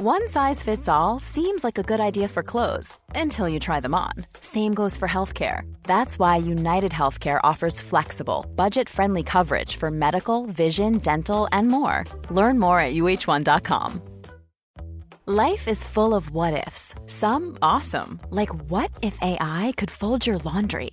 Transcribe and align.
One 0.00 0.28
size 0.28 0.62
fits 0.62 0.88
all 0.88 1.18
seems 1.18 1.64
like 1.64 1.76
a 1.76 1.82
good 1.82 1.98
idea 1.98 2.28
for 2.28 2.44
clothes 2.44 2.96
until 3.16 3.48
you 3.48 3.58
try 3.58 3.80
them 3.80 3.96
on. 3.96 4.12
Same 4.40 4.72
goes 4.72 4.96
for 4.96 5.08
healthcare. 5.08 5.62
That's 5.82 6.20
why 6.20 6.36
United 6.36 6.92
Healthcare 6.92 7.40
offers 7.42 7.80
flexible, 7.80 8.46
budget 8.54 8.88
friendly 8.88 9.24
coverage 9.24 9.74
for 9.74 9.90
medical, 9.90 10.46
vision, 10.46 10.98
dental, 10.98 11.48
and 11.50 11.66
more. 11.66 12.04
Learn 12.30 12.60
more 12.60 12.78
at 12.78 12.94
uh1.com. 12.94 14.00
Life 15.26 15.66
is 15.66 15.82
full 15.82 16.14
of 16.14 16.30
what 16.30 16.64
ifs, 16.68 16.94
some 17.06 17.58
awesome, 17.60 18.20
like 18.30 18.54
what 18.70 18.92
if 19.02 19.18
AI 19.20 19.74
could 19.76 19.90
fold 19.90 20.24
your 20.28 20.38
laundry? 20.38 20.92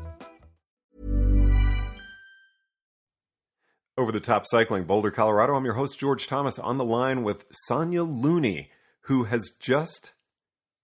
Over 4.01 4.11
the 4.11 4.19
top 4.19 4.47
cycling, 4.47 4.85
Boulder, 4.85 5.11
Colorado. 5.11 5.53
I'm 5.53 5.63
your 5.63 5.75
host, 5.75 5.99
George 5.99 6.25
Thomas, 6.25 6.57
on 6.57 6.79
the 6.79 6.83
line 6.83 7.21
with 7.21 7.45
Sonya 7.67 8.01
Looney, 8.01 8.71
who 9.01 9.25
has 9.25 9.51
just 9.59 10.13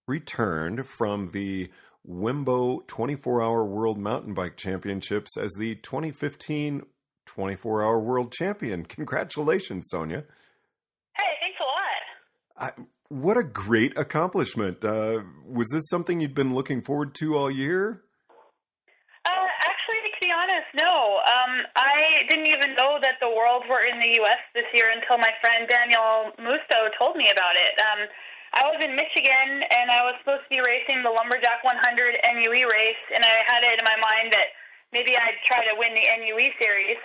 returned 0.06 0.86
from 0.86 1.32
the 1.32 1.68
Wembo 2.08 2.86
24 2.86 3.42
Hour 3.42 3.64
World 3.64 3.98
Mountain 3.98 4.34
Bike 4.34 4.56
Championships 4.56 5.36
as 5.36 5.52
the 5.58 5.74
2015 5.74 6.82
24 7.26 7.82
Hour 7.82 7.98
World 7.98 8.32
Champion. 8.32 8.84
Congratulations, 8.84 9.88
Sonya. 9.90 10.22
Hey, 11.16 11.22
thanks 11.40 11.58
a 11.60 11.64
lot. 11.64 12.70
I, 12.78 12.82
what 13.08 13.36
a 13.36 13.42
great 13.42 13.98
accomplishment. 13.98 14.84
Uh, 14.84 15.22
was 15.44 15.66
this 15.72 15.88
something 15.88 16.20
you'd 16.20 16.36
been 16.36 16.54
looking 16.54 16.82
forward 16.82 17.16
to 17.16 17.36
all 17.36 17.50
year? 17.50 18.00
Uh, 20.58 20.60
honest, 20.60 20.74
no. 20.74 21.20
Um, 21.22 21.66
I 21.76 22.22
didn't 22.28 22.46
even 22.46 22.74
know 22.74 22.98
that 23.00 23.18
the 23.20 23.28
Worlds 23.28 23.66
were 23.68 23.84
in 23.84 24.00
the 24.00 24.14
U.S. 24.22 24.38
this 24.54 24.66
year 24.74 24.90
until 24.94 25.18
my 25.18 25.32
friend 25.40 25.68
Danielle 25.68 26.32
Musto 26.38 26.90
told 26.98 27.16
me 27.16 27.30
about 27.30 27.54
it. 27.54 27.78
Um, 27.78 28.08
I 28.52 28.64
was 28.64 28.80
in 28.82 28.96
Michigan 28.96 29.62
and 29.70 29.90
I 29.90 30.02
was 30.04 30.14
supposed 30.20 30.44
to 30.44 30.50
be 30.50 30.60
racing 30.60 31.02
the 31.02 31.10
Lumberjack 31.10 31.62
100 31.62 32.16
NUE 32.34 32.70
race, 32.70 33.02
and 33.14 33.24
I 33.24 33.44
had 33.46 33.62
it 33.62 33.78
in 33.78 33.84
my 33.84 33.96
mind 34.00 34.32
that 34.32 34.56
maybe 34.92 35.16
I'd 35.16 35.36
try 35.44 35.64
to 35.64 35.74
win 35.76 35.94
the 35.94 36.06
NUE 36.24 36.50
series. 36.58 36.96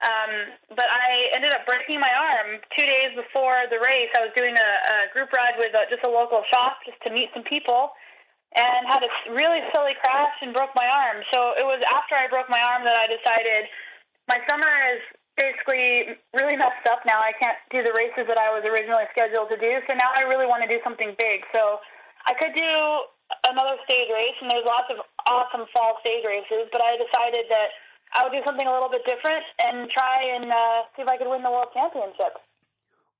Um, 0.00 0.56
but 0.74 0.88
I 0.88 1.28
ended 1.36 1.52
up 1.52 1.66
breaking 1.68 2.00
my 2.00 2.10
arm 2.10 2.58
two 2.74 2.84
days 2.84 3.12
before 3.14 3.68
the 3.70 3.78
race. 3.78 4.08
I 4.16 4.24
was 4.24 4.32
doing 4.34 4.56
a, 4.56 4.70
a 5.04 5.12
group 5.12 5.30
ride 5.32 5.60
with 5.60 5.76
a, 5.76 5.84
just 5.92 6.02
a 6.02 6.08
local 6.08 6.42
shop 6.50 6.80
just 6.88 6.96
to 7.04 7.12
meet 7.12 7.28
some 7.36 7.44
people, 7.44 7.92
and 8.54 8.86
had 8.86 9.02
a 9.02 9.10
really 9.30 9.62
silly 9.72 9.94
crash 10.00 10.34
and 10.42 10.52
broke 10.52 10.74
my 10.74 10.86
arm. 10.86 11.22
So 11.30 11.54
it 11.54 11.64
was 11.64 11.82
after 11.86 12.14
I 12.14 12.26
broke 12.26 12.50
my 12.50 12.60
arm 12.60 12.84
that 12.84 12.96
I 12.96 13.06
decided 13.06 13.70
my 14.26 14.38
summer 14.48 14.70
is 14.94 15.02
basically 15.36 16.18
really 16.34 16.56
messed 16.56 16.86
up 16.90 17.06
now. 17.06 17.22
I 17.22 17.32
can't 17.38 17.56
do 17.70 17.82
the 17.82 17.94
races 17.94 18.26
that 18.26 18.38
I 18.38 18.50
was 18.50 18.66
originally 18.66 19.06
scheduled 19.10 19.48
to 19.50 19.58
do. 19.58 19.80
So 19.86 19.94
now 19.94 20.10
I 20.14 20.26
really 20.26 20.46
want 20.46 20.62
to 20.62 20.68
do 20.68 20.82
something 20.82 21.14
big. 21.16 21.46
So 21.54 21.78
I 22.26 22.34
could 22.34 22.52
do 22.52 23.06
another 23.46 23.78
stage 23.86 24.10
race, 24.10 24.34
and 24.42 24.50
there's 24.50 24.66
lots 24.66 24.90
of 24.90 24.98
awesome 25.26 25.66
fall 25.72 25.96
stage 26.02 26.26
races, 26.26 26.66
but 26.74 26.82
I 26.82 26.98
decided 26.98 27.46
that 27.48 27.70
I 28.12 28.26
would 28.26 28.34
do 28.34 28.42
something 28.44 28.66
a 28.66 28.72
little 28.72 28.90
bit 28.90 29.06
different 29.06 29.46
and 29.62 29.88
try 29.88 30.26
and 30.34 30.50
uh, 30.50 30.82
see 30.96 31.02
if 31.02 31.08
I 31.08 31.16
could 31.16 31.30
win 31.30 31.42
the 31.42 31.50
world 31.50 31.70
championship. 31.72 32.42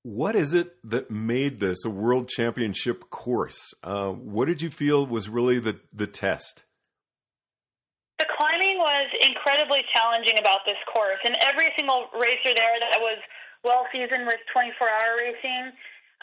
What 0.03 0.35
is 0.35 0.53
it 0.53 0.77
that 0.89 1.11
made 1.11 1.59
this 1.59 1.85
a 1.85 1.89
world 1.89 2.27
championship 2.27 3.11
course? 3.11 3.73
Uh, 3.83 4.09
what 4.09 4.47
did 4.47 4.61
you 4.61 4.71
feel 4.71 5.05
was 5.05 5.29
really 5.29 5.59
the, 5.59 5.79
the 5.93 6.07
test? 6.07 6.63
The 8.17 8.25
climbing 8.37 8.77
was 8.81 9.07
incredibly 9.21 9.85
challenging 9.93 10.39
about 10.39 10.65
this 10.65 10.77
course, 10.91 11.21
and 11.23 11.37
every 11.41 11.69
single 11.77 12.09
racer 12.17 12.53
there 12.53 12.77
that 12.81 12.97
was 12.97 13.21
well 13.63 13.85
seasoned 13.93 14.25
with 14.25 14.41
24-hour 14.49 15.21
racing, 15.21 15.69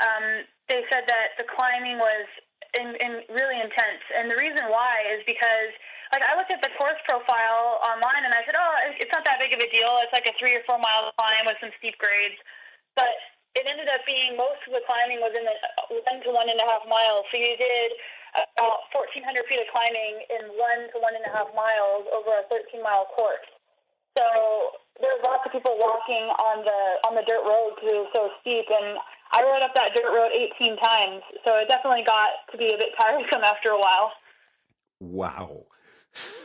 um, 0.03 0.43
they 0.67 0.83
said 0.91 1.07
that 1.07 1.39
the 1.39 1.47
climbing 1.47 1.99
was 2.03 2.27
in, 2.75 2.99
in 2.99 3.23
really 3.31 3.63
intense. 3.63 4.03
And 4.19 4.27
the 4.27 4.35
reason 4.35 4.67
why 4.75 5.07
is 5.07 5.23
because, 5.23 5.71
like, 6.11 6.23
I 6.27 6.35
looked 6.35 6.51
at 6.51 6.63
the 6.67 6.75
course 6.75 6.99
profile 7.07 7.79
online, 7.79 8.27
and 8.27 8.35
I 8.35 8.43
said, 8.43 8.59
oh, 8.59 8.75
it's 8.99 9.11
not 9.15 9.23
that 9.23 9.39
big 9.39 9.55
of 9.55 9.63
a 9.63 9.71
deal. 9.71 10.03
It's 10.03 10.15
like 10.15 10.27
a 10.27 10.35
three 10.35 10.59
or 10.59 10.67
four 10.67 10.83
mile 10.83 11.15
climb 11.15 11.47
with 11.47 11.63
some 11.63 11.71
steep 11.79 11.95
grades, 12.03 12.39
but 12.99 13.15
it 13.57 13.65
ended 13.65 13.89
up 13.89 14.05
being 14.05 14.37
most 14.37 14.61
of 14.69 14.77
the 14.77 14.85
climbing 14.85 15.21
was 15.21 15.33
in 15.33 15.45
the 15.45 15.57
one 15.89 16.21
to 16.25 16.31
one 16.31 16.49
and 16.49 16.61
a 16.61 16.67
half 16.69 16.85
miles. 16.85 17.25
So 17.33 17.41
you 17.41 17.57
did 17.57 17.97
about 18.37 18.89
1,400 18.93 19.25
feet 19.49 19.61
of 19.63 19.69
climbing 19.73 20.21
in 20.29 20.53
one 20.55 20.91
to 20.93 20.97
one 21.01 21.17
and 21.17 21.25
a 21.25 21.33
half 21.33 21.49
miles 21.57 22.05
over 22.13 22.45
a 22.45 22.45
13 22.53 22.85
mile 22.85 23.09
course. 23.17 23.49
So 24.17 24.25
there's 25.01 25.23
lots 25.23 25.47
of 25.47 25.53
people 25.53 25.79
walking 25.79 26.27
on 26.27 26.65
the 26.67 26.81
on 27.07 27.15
the 27.15 27.23
dirt 27.23 27.45
road 27.47 27.79
because 27.79 27.89
it 27.89 27.99
was 28.03 28.13
so 28.13 28.31
steep, 28.43 28.67
and 28.67 28.99
I 29.31 29.43
rode 29.47 29.63
up 29.63 29.75
that 29.75 29.95
dirt 29.95 30.11
road 30.11 30.35
18 30.35 30.77
times. 30.77 31.23
So 31.45 31.57
it 31.57 31.69
definitely 31.69 32.05
got 32.05 32.43
to 32.51 32.59
be 32.59 32.75
a 32.75 32.79
bit 32.79 32.91
tiresome 32.99 33.45
after 33.45 33.71
a 33.71 33.79
while. 33.79 34.13
Wow. 35.01 35.67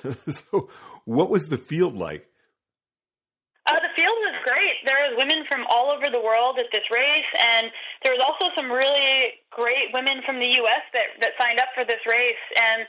so 0.29 0.69
what 1.05 1.29
was 1.29 1.49
the 1.49 1.57
field 1.57 1.95
like? 1.95 2.29
Uh, 3.65 3.79
the 3.79 3.95
field 3.95 4.15
was 4.19 4.35
great. 4.43 4.75
There 5.03 5.11
was 5.11 5.19
women 5.19 5.43
from 5.51 5.67
all 5.67 5.91
over 5.91 6.07
the 6.07 6.23
world 6.23 6.55
at 6.63 6.71
this 6.71 6.87
race, 6.87 7.27
and 7.35 7.67
there 8.07 8.15
was 8.15 8.23
also 8.23 8.55
some 8.55 8.71
really 8.71 9.35
great 9.51 9.91
women 9.91 10.23
from 10.23 10.39
the 10.39 10.47
U.S. 10.63 10.79
that 10.95 11.19
that 11.19 11.35
signed 11.35 11.59
up 11.59 11.75
for 11.75 11.83
this 11.83 11.99
race. 12.07 12.39
And 12.55 12.87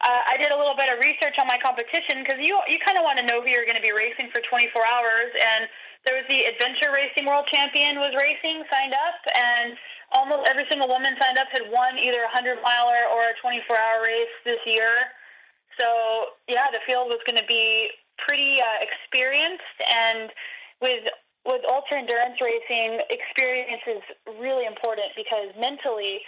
uh, 0.00 0.24
I 0.24 0.40
did 0.40 0.52
a 0.52 0.56
little 0.56 0.72
bit 0.72 0.88
of 0.88 0.96
research 1.04 1.36
on 1.36 1.44
my 1.44 1.60
competition 1.60 2.24
because 2.24 2.40
you 2.40 2.56
you 2.64 2.80
kind 2.80 2.96
of 2.96 3.04
want 3.04 3.20
to 3.20 3.26
know 3.28 3.44
who 3.44 3.52
you're 3.52 3.68
going 3.68 3.76
to 3.76 3.84
be 3.84 3.92
racing 3.92 4.32
for 4.32 4.40
24 4.40 4.72
hours. 4.88 5.36
And 5.36 5.68
there 6.08 6.16
was 6.16 6.24
the 6.32 6.48
adventure 6.48 6.96
racing 6.96 7.28
world 7.28 7.44
champion 7.52 8.00
was 8.00 8.16
racing, 8.16 8.64
signed 8.72 8.96
up, 8.96 9.20
and 9.28 9.76
almost 10.16 10.48
every 10.48 10.64
single 10.72 10.88
woman 10.88 11.12
signed 11.20 11.36
up 11.36 11.52
had 11.52 11.68
won 11.68 12.00
either 12.00 12.24
a 12.24 12.32
100 12.32 12.64
miler 12.64 13.04
or 13.12 13.28
a 13.28 13.36
24 13.36 13.68
hour 13.76 14.00
race 14.00 14.32
this 14.48 14.64
year. 14.64 15.12
So 15.76 16.40
yeah, 16.48 16.72
the 16.72 16.80
field 16.88 17.12
was 17.12 17.20
going 17.28 17.36
to 17.36 17.44
be 17.44 17.92
pretty 18.16 18.64
uh, 18.64 18.80
experienced, 18.80 19.76
and 19.84 20.32
with 20.80 21.04
with 21.44 21.62
ultra 21.68 21.98
endurance 21.98 22.40
racing, 22.40 23.00
experience 23.08 23.82
is 23.86 24.02
really 24.40 24.66
important 24.66 25.08
because 25.16 25.52
mentally 25.58 26.20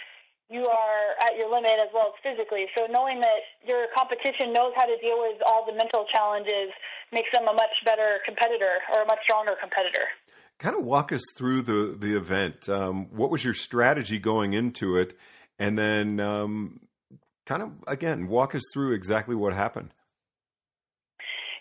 you 0.49 0.67
are 0.67 1.15
at 1.21 1.37
your 1.37 1.49
limit 1.49 1.79
as 1.81 1.89
well 1.93 2.13
as 2.13 2.17
physically. 2.21 2.65
So 2.75 2.85
knowing 2.89 3.19
that 3.21 3.41
your 3.65 3.87
competition 3.95 4.53
knows 4.53 4.73
how 4.75 4.85
to 4.85 4.97
deal 4.97 5.17
with 5.19 5.41
all 5.45 5.65
the 5.65 5.73
mental 5.73 6.05
challenges 6.11 6.69
makes 7.11 7.29
them 7.31 7.47
a 7.47 7.53
much 7.53 7.73
better 7.85 8.19
competitor 8.25 8.81
or 8.91 9.03
a 9.03 9.05
much 9.05 9.19
stronger 9.23 9.53
competitor. 9.59 10.05
Kind 10.59 10.75
of 10.75 10.83
walk 10.83 11.11
us 11.11 11.23
through 11.35 11.63
the 11.63 11.95
the 11.97 12.15
event. 12.15 12.69
Um, 12.69 13.07
what 13.09 13.31
was 13.31 13.43
your 13.43 13.53
strategy 13.53 14.19
going 14.19 14.53
into 14.53 14.97
it, 14.97 15.17
and 15.57 15.77
then 15.77 16.19
um, 16.19 16.81
kind 17.45 17.63
of 17.63 17.71
again 17.87 18.27
walk 18.27 18.53
us 18.53 18.61
through 18.73 18.93
exactly 18.93 19.35
what 19.35 19.53
happened. 19.53 19.93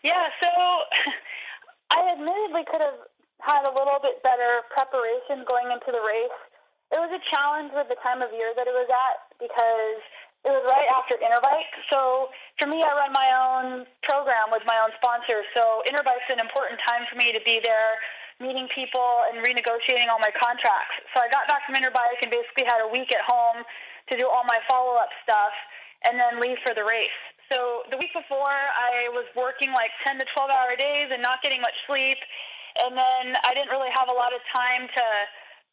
Yeah, 0.05 0.29
so 0.41 0.49
I 1.91 2.13
admittedly 2.13 2.63
could 2.71 2.81
have 2.81 3.01
had 3.43 3.67
a 3.67 3.73
little 3.75 3.99
bit 3.99 4.23
better 4.23 4.63
preparation 4.71 5.43
going 5.43 5.69
into 5.75 5.91
the 5.91 6.03
race. 6.03 6.39
It 6.95 7.01
was 7.03 7.11
a 7.11 7.23
challenge 7.27 7.75
with 7.75 7.91
the 7.91 7.99
time 7.99 8.23
of 8.23 8.31
year 8.31 8.55
that 8.55 8.71
it 8.71 8.77
was 8.77 8.87
at 8.87 9.19
because 9.43 10.01
it 10.47 10.51
was 10.51 10.63
right 10.67 10.87
after 10.91 11.19
Interbike. 11.19 11.71
So 11.91 12.31
for 12.59 12.67
me, 12.67 12.83
I 12.83 12.91
run 12.95 13.15
my 13.15 13.31
own 13.35 13.87
program 14.03 14.51
with 14.51 14.63
my 14.67 14.79
own 14.83 14.91
sponsor. 14.99 15.43
So 15.55 15.83
Interbike's 15.87 16.31
an 16.31 16.39
important 16.39 16.79
time 16.83 17.07
for 17.11 17.19
me 17.19 17.31
to 17.35 17.43
be 17.43 17.59
there, 17.63 17.99
meeting 18.39 18.67
people 18.75 19.27
and 19.31 19.39
renegotiating 19.43 20.11
all 20.11 20.23
my 20.23 20.35
contracts. 20.35 20.99
So 21.15 21.23
I 21.23 21.31
got 21.31 21.47
back 21.47 21.67
from 21.67 21.79
Interbike 21.79 22.23
and 22.23 22.31
basically 22.31 22.67
had 22.67 22.83
a 22.83 22.91
week 22.91 23.11
at 23.11 23.23
home 23.23 23.63
to 24.11 24.15
do 24.19 24.27
all 24.27 24.43
my 24.47 24.59
follow-up 24.67 25.11
stuff 25.23 25.55
and 26.03 26.19
then 26.19 26.43
leave 26.43 26.59
for 26.67 26.75
the 26.75 26.83
race. 26.83 27.15
So 27.47 27.87
the 27.91 27.99
week 27.99 28.11
before, 28.11 28.51
I 28.51 29.13
was 29.13 29.27
working 29.37 29.71
like 29.71 29.91
10 30.03 30.19
to 30.19 30.27
12 30.35 30.51
hour 30.51 30.75
days 30.75 31.11
and 31.13 31.23
not 31.23 31.43
getting 31.43 31.61
much 31.61 31.77
sleep. 31.87 32.19
And 32.79 32.97
then 32.97 33.37
I 33.45 33.55
didn't 33.55 33.71
really 33.71 33.93
have 33.93 34.09
a 34.09 34.17
lot 34.17 34.33
of 34.33 34.41
time 34.53 34.89
to 34.89 35.07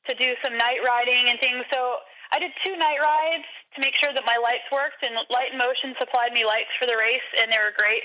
to 0.07 0.15
do 0.15 0.33
some 0.41 0.57
night 0.57 0.79
riding 0.81 1.27
and 1.27 1.37
things. 1.39 1.67
So 1.69 1.99
I 2.31 2.39
did 2.39 2.51
two 2.63 2.77
night 2.77 2.97
rides 3.03 3.45
to 3.75 3.81
make 3.81 3.93
sure 3.99 4.13
that 4.13 4.23
my 4.25 4.37
lights 4.37 4.65
worked, 4.71 5.03
and 5.03 5.13
Light 5.29 5.51
& 5.55 5.57
Motion 5.57 5.93
supplied 5.99 6.31
me 6.31 6.45
lights 6.45 6.71
for 6.79 6.87
the 6.87 6.95
race, 6.95 7.25
and 7.37 7.51
they 7.51 7.59
were 7.59 7.75
great. 7.75 8.01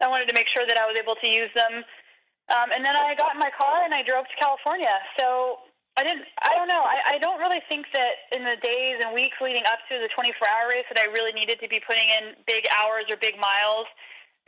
I 0.00 0.08
wanted 0.08 0.26
to 0.28 0.34
make 0.34 0.48
sure 0.48 0.66
that 0.66 0.78
I 0.78 0.86
was 0.86 0.96
able 0.96 1.14
to 1.20 1.28
use 1.28 1.50
them. 1.54 1.84
Um, 2.48 2.72
and 2.72 2.80
then 2.84 2.96
I 2.96 3.14
got 3.14 3.34
in 3.34 3.40
my 3.40 3.52
car 3.52 3.84
and 3.84 3.92
I 3.92 4.02
drove 4.02 4.24
to 4.24 4.36
California. 4.40 4.94
So 5.18 5.60
I 5.98 6.06
didn't. 6.06 6.24
I 6.40 6.54
don't 6.54 6.70
know. 6.70 6.80
I, 6.80 7.14
I 7.14 7.18
don't 7.18 7.42
really 7.42 7.60
think 7.68 7.90
that 7.92 8.30
in 8.32 8.46
the 8.46 8.56
days 8.62 9.02
and 9.02 9.12
weeks 9.12 9.36
leading 9.42 9.66
up 9.66 9.82
to 9.90 9.98
the 9.98 10.08
24-hour 10.14 10.70
race 10.70 10.86
that 10.88 10.96
I 10.96 11.10
really 11.12 11.34
needed 11.34 11.60
to 11.60 11.68
be 11.68 11.82
putting 11.82 12.08
in 12.08 12.38
big 12.46 12.64
hours 12.70 13.10
or 13.10 13.18
big 13.18 13.36
miles 13.36 13.90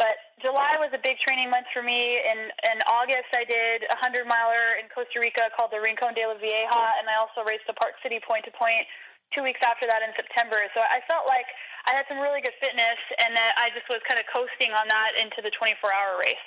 But 0.00 0.16
July 0.40 0.80
was 0.80 0.88
a 0.96 1.02
big 1.04 1.20
training 1.20 1.52
month 1.52 1.68
for 1.76 1.84
me. 1.84 2.16
In 2.24 2.48
in 2.72 2.80
August, 2.88 3.28
I 3.36 3.44
did 3.44 3.84
a 3.92 3.98
hundred 4.00 4.24
miler 4.24 4.80
in 4.80 4.88
Costa 4.88 5.20
Rica 5.20 5.52
called 5.52 5.76
the 5.76 5.80
Rincon 5.84 6.16
de 6.16 6.24
la 6.24 6.40
Vieja, 6.40 6.96
and 6.96 7.04
I 7.04 7.20
also 7.20 7.44
raced 7.44 7.68
the 7.68 7.76
Park 7.76 8.00
City 8.00 8.16
Point 8.24 8.48
to 8.48 8.52
Point 8.56 8.88
two 9.36 9.44
weeks 9.44 9.60
after 9.60 9.84
that 9.84 10.00
in 10.00 10.16
September. 10.16 10.56
So 10.72 10.80
I 10.80 11.04
felt 11.04 11.28
like 11.28 11.44
I 11.84 11.92
had 11.92 12.08
some 12.08 12.16
really 12.16 12.40
good 12.40 12.56
fitness, 12.64 12.96
and 13.20 13.36
that 13.36 13.52
I 13.60 13.68
just 13.76 13.92
was 13.92 14.00
kind 14.08 14.16
of 14.16 14.24
coasting 14.32 14.72
on 14.72 14.88
that 14.88 15.12
into 15.20 15.44
the 15.44 15.52
24-hour 15.52 16.16
race. 16.16 16.46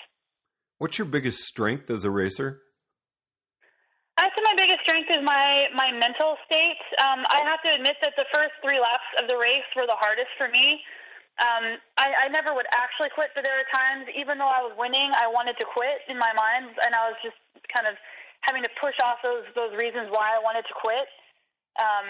What's 0.81 0.97
your 0.97 1.07
biggest 1.07 1.45
strength 1.45 1.93
as 1.93 2.03
a 2.03 2.11
racer? 2.11 2.65
I'd 4.17 4.33
say 4.33 4.41
my 4.45 4.57
biggest 4.57 4.81
strength 4.81 5.09
is 5.09 5.21
my 5.21 5.69
my 5.77 5.93
mental 5.93 6.37
state. 6.45 6.81
Um, 6.97 7.25
I 7.29 7.45
have 7.45 7.61
to 7.65 7.73
admit 7.73 7.97
that 8.01 8.17
the 8.17 8.25
first 8.33 8.57
three 8.65 8.81
laps 8.81 9.09
of 9.21 9.29
the 9.29 9.37
race 9.37 9.65
were 9.77 9.85
the 9.85 9.97
hardest 9.97 10.33
for 10.37 10.49
me. 10.49 10.81
Um, 11.41 11.81
I, 11.97 12.13
I 12.13 12.27
never 12.29 12.53
would 12.53 12.69
actually 12.69 13.09
quit, 13.09 13.33
but 13.33 13.41
there 13.41 13.57
are 13.57 13.65
times, 13.73 14.05
even 14.13 14.37
though 14.37 14.53
I 14.53 14.61
was 14.61 14.77
winning, 14.77 15.09
I 15.17 15.25
wanted 15.25 15.57
to 15.57 15.65
quit 15.65 16.05
in 16.05 16.17
my 16.21 16.29
mind, 16.37 16.77
and 16.85 16.93
I 16.93 17.09
was 17.09 17.17
just 17.25 17.37
kind 17.73 17.89
of 17.89 17.97
having 18.45 18.61
to 18.61 18.69
push 18.77 18.93
off 19.01 19.17
those 19.25 19.47
those 19.57 19.73
reasons 19.73 20.13
why 20.13 20.29
I 20.35 20.39
wanted 20.43 20.67
to 20.69 20.75
quit. 20.77 21.09
Um, 21.81 22.05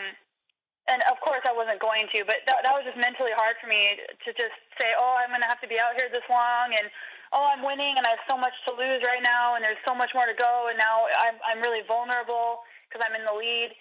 and 0.91 0.99
of 1.07 1.23
course, 1.23 1.39
I 1.47 1.55
wasn't 1.55 1.79
going 1.79 2.11
to, 2.11 2.27
but 2.27 2.43
that, 2.43 2.67
that 2.67 2.75
was 2.75 2.83
just 2.83 2.99
mentally 2.99 3.31
hard 3.31 3.55
for 3.63 3.71
me 3.71 3.95
to 3.95 4.29
just 4.35 4.59
say, 4.75 4.91
"Oh, 4.99 5.15
I'm 5.15 5.31
going 5.31 5.39
to 5.39 5.47
have 5.47 5.63
to 5.63 5.71
be 5.71 5.79
out 5.79 5.95
here 5.95 6.11
this 6.11 6.27
long," 6.27 6.75
and 6.75 6.91
"Oh, 7.31 7.47
I'm 7.47 7.63
winning, 7.63 7.95
and 7.95 8.03
I 8.03 8.19
have 8.19 8.25
so 8.27 8.35
much 8.35 8.53
to 8.67 8.75
lose 8.75 8.99
right 9.07 9.23
now, 9.23 9.55
and 9.55 9.63
there's 9.63 9.79
so 9.87 9.95
much 9.95 10.11
more 10.11 10.27
to 10.27 10.35
go, 10.35 10.67
and 10.67 10.75
now 10.75 11.07
I'm 11.15 11.39
I'm 11.47 11.63
really 11.63 11.87
vulnerable 11.87 12.67
because 12.91 12.99
I'm 12.99 13.15
in 13.15 13.23
the 13.23 13.31
lead." 13.31 13.71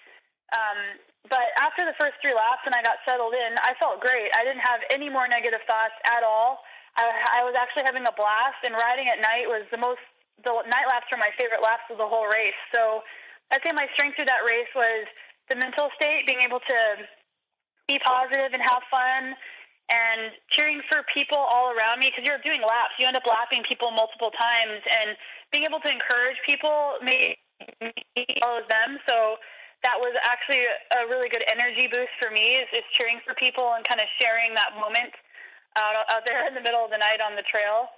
Um, 0.55 1.03
but 1.31 1.55
after 1.55 1.87
the 1.87 1.95
first 1.95 2.19
three 2.21 2.35
laps 2.35 2.67
and 2.67 2.75
I 2.75 2.83
got 2.83 2.99
settled 3.07 3.35
in, 3.35 3.55
I 3.63 3.75
felt 3.79 4.01
great. 4.03 4.31
I 4.35 4.43
didn't 4.43 4.63
have 4.67 4.83
any 4.91 5.09
more 5.09 5.29
negative 5.29 5.63
thoughts 5.67 5.95
at 6.03 6.27
all. 6.27 6.67
I, 6.97 7.41
I 7.41 7.45
was 7.45 7.55
actually 7.57 7.85
having 7.85 8.05
a 8.05 8.13
blast, 8.13 8.61
and 8.65 8.75
riding 8.75 9.09
at 9.09 9.21
night 9.23 9.47
was 9.47 9.65
the 9.71 9.79
most. 9.79 10.03
The 10.43 10.51
night 10.67 10.91
laps 10.91 11.07
were 11.11 11.17
my 11.17 11.31
favorite 11.39 11.63
laps 11.63 11.87
of 11.91 11.99
the 11.99 12.07
whole 12.07 12.27
race. 12.27 12.59
So 12.75 13.03
I'd 13.51 13.63
say 13.63 13.71
my 13.71 13.87
strength 13.95 14.17
through 14.17 14.27
that 14.27 14.43
race 14.45 14.69
was 14.75 15.07
the 15.49 15.55
mental 15.55 15.89
state, 15.95 16.27
being 16.27 16.43
able 16.43 16.59
to 16.59 16.79
be 17.87 17.99
positive 18.03 18.51
and 18.53 18.61
have 18.61 18.83
fun, 18.91 19.39
and 19.89 20.35
cheering 20.51 20.83
for 20.91 21.07
people 21.15 21.39
all 21.39 21.71
around 21.71 22.01
me 22.01 22.11
because 22.11 22.27
you're 22.27 22.43
doing 22.43 22.61
laps. 22.61 22.99
You 22.99 23.07
end 23.07 23.17
up 23.17 23.27
lapping 23.27 23.63
people 23.63 23.91
multiple 23.93 24.35
times, 24.35 24.83
and 24.85 25.17
being 25.53 25.65
able 25.65 25.79
to 25.81 25.91
encourage 25.91 26.37
people 26.45 26.99
made 27.01 27.39
me 27.81 28.27
follow 28.43 28.67
them. 28.69 28.99
So 29.07 29.37
that 29.83 29.99
was 29.99 30.15
actually 30.23 30.63
a 30.95 31.07
really 31.11 31.29
good 31.29 31.43
energy 31.51 31.91
boost 31.91 32.15
for 32.19 32.31
me 32.31 32.63
is, 32.63 32.67
is 32.73 32.87
cheering 32.95 33.19
for 33.27 33.35
people 33.35 33.75
and 33.75 33.83
kind 33.85 34.01
of 34.01 34.07
sharing 34.19 34.55
that 34.55 34.79
moment 34.79 35.11
out, 35.75 36.07
out 36.07 36.23
there 36.25 36.47
in 36.47 36.55
the 36.55 36.63
middle 36.63 36.85
of 36.85 36.91
the 36.91 36.99
night 36.99 37.19
on 37.19 37.35
the 37.35 37.43
trail. 37.43 37.91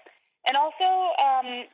And 0.48 0.56
also, 0.56 1.12
um, 1.20 1.68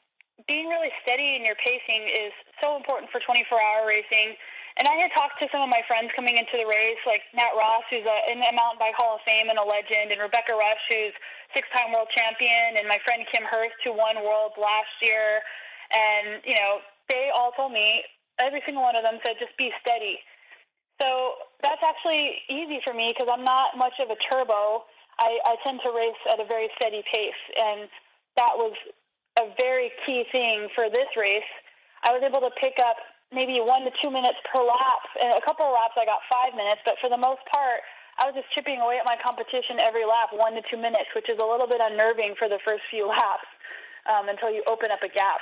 being 0.47 0.69
really 0.69 0.91
steady 1.03 1.37
in 1.37 1.45
your 1.45 1.59
pacing 1.63 2.09
is 2.09 2.33
so 2.63 2.77
important 2.77 3.11
for 3.11 3.21
24-hour 3.21 3.87
racing. 3.87 4.35
And 4.79 4.87
I 4.87 4.97
had 4.97 5.11
talked 5.13 5.39
to 5.43 5.47
some 5.53 5.61
of 5.61 5.69
my 5.69 5.83
friends 5.87 6.11
coming 6.15 6.39
into 6.39 6.57
the 6.57 6.65
race, 6.65 6.99
like 7.05 7.23
Nat 7.35 7.53
Ross, 7.59 7.85
who's 7.91 8.07
a, 8.07 8.19
in 8.31 8.39
the 8.39 8.51
Mountain 8.55 8.79
Bike 8.79 8.95
Hall 8.97 9.19
of 9.19 9.23
Fame 9.27 9.51
and 9.51 9.59
a 9.59 9.67
legend, 9.67 10.15
and 10.15 10.19
Rebecca 10.23 10.55
Rusch, 10.55 10.81
who's 10.89 11.15
six-time 11.53 11.93
world 11.93 12.09
champion, 12.15 12.79
and 12.79 12.87
my 12.87 12.99
friend 13.05 13.27
Kim 13.29 13.43
Hurst, 13.43 13.77
who 13.83 13.93
won 13.93 14.17
Worlds 14.23 14.55
last 14.57 14.95
year. 15.03 15.43
And, 15.91 16.41
you 16.47 16.55
know, 16.55 16.79
they 17.11 17.29
all 17.35 17.51
told 17.53 17.75
me 17.75 18.07
every 18.41 18.63
single 18.65 18.83
one 18.83 18.97
of 18.97 19.03
them 19.03 19.21
said 19.25 19.37
just 19.39 19.57
be 19.57 19.73
steady. 19.81 20.19
So 21.01 21.41
that's 21.63 21.81
actually 21.81 22.43
easy 22.49 22.81
for 22.85 22.93
me 22.93 23.13
because 23.13 23.29
I'm 23.31 23.45
not 23.45 23.77
much 23.77 23.97
of 24.01 24.11
a 24.11 24.19
turbo. 24.29 24.85
I, 25.19 25.39
I 25.45 25.57
tend 25.65 25.81
to 25.85 25.91
race 25.93 26.21
at 26.33 26.41
a 26.41 26.45
very 26.45 26.69
steady 26.77 27.03
pace, 27.09 27.43
and 27.57 27.89
that 28.37 28.57
was 28.57 28.73
a 29.39 29.53
very 29.57 29.93
key 30.05 30.25
thing 30.33 30.69
for 30.75 30.89
this 30.89 31.09
race. 31.17 31.49
I 32.03 32.13
was 32.13 32.23
able 32.25 32.41
to 32.41 32.53
pick 32.61 32.77
up 32.81 32.97
maybe 33.33 33.61
one 33.61 33.85
to 33.85 33.93
two 34.03 34.11
minutes 34.11 34.39
per 34.51 34.61
lap. 34.61 35.03
And 35.21 35.33
a 35.37 35.45
couple 35.45 35.67
of 35.67 35.73
laps, 35.73 35.95
I 35.97 36.05
got 36.05 36.21
five 36.27 36.55
minutes, 36.57 36.83
but 36.85 36.99
for 37.01 37.09
the 37.09 37.21
most 37.21 37.41
part, 37.47 37.81
I 38.19 38.27
was 38.27 38.35
just 38.35 38.51
chipping 38.53 38.81
away 38.81 38.99
at 38.99 39.07
my 39.07 39.17
competition 39.17 39.79
every 39.81 40.05
lap, 40.05 40.35
one 40.35 40.53
to 40.55 40.63
two 40.69 40.77
minutes, 40.77 41.09
which 41.15 41.31
is 41.31 41.39
a 41.39 41.47
little 41.47 41.69
bit 41.69 41.81
unnerving 41.81 42.35
for 42.37 42.49
the 42.49 42.59
first 42.65 42.83
few 42.91 43.07
laps 43.15 43.49
um, 44.11 44.29
until 44.29 44.51
you 44.51 44.63
open 44.67 44.91
up 44.91 45.01
a 45.03 45.09
gap. 45.09 45.41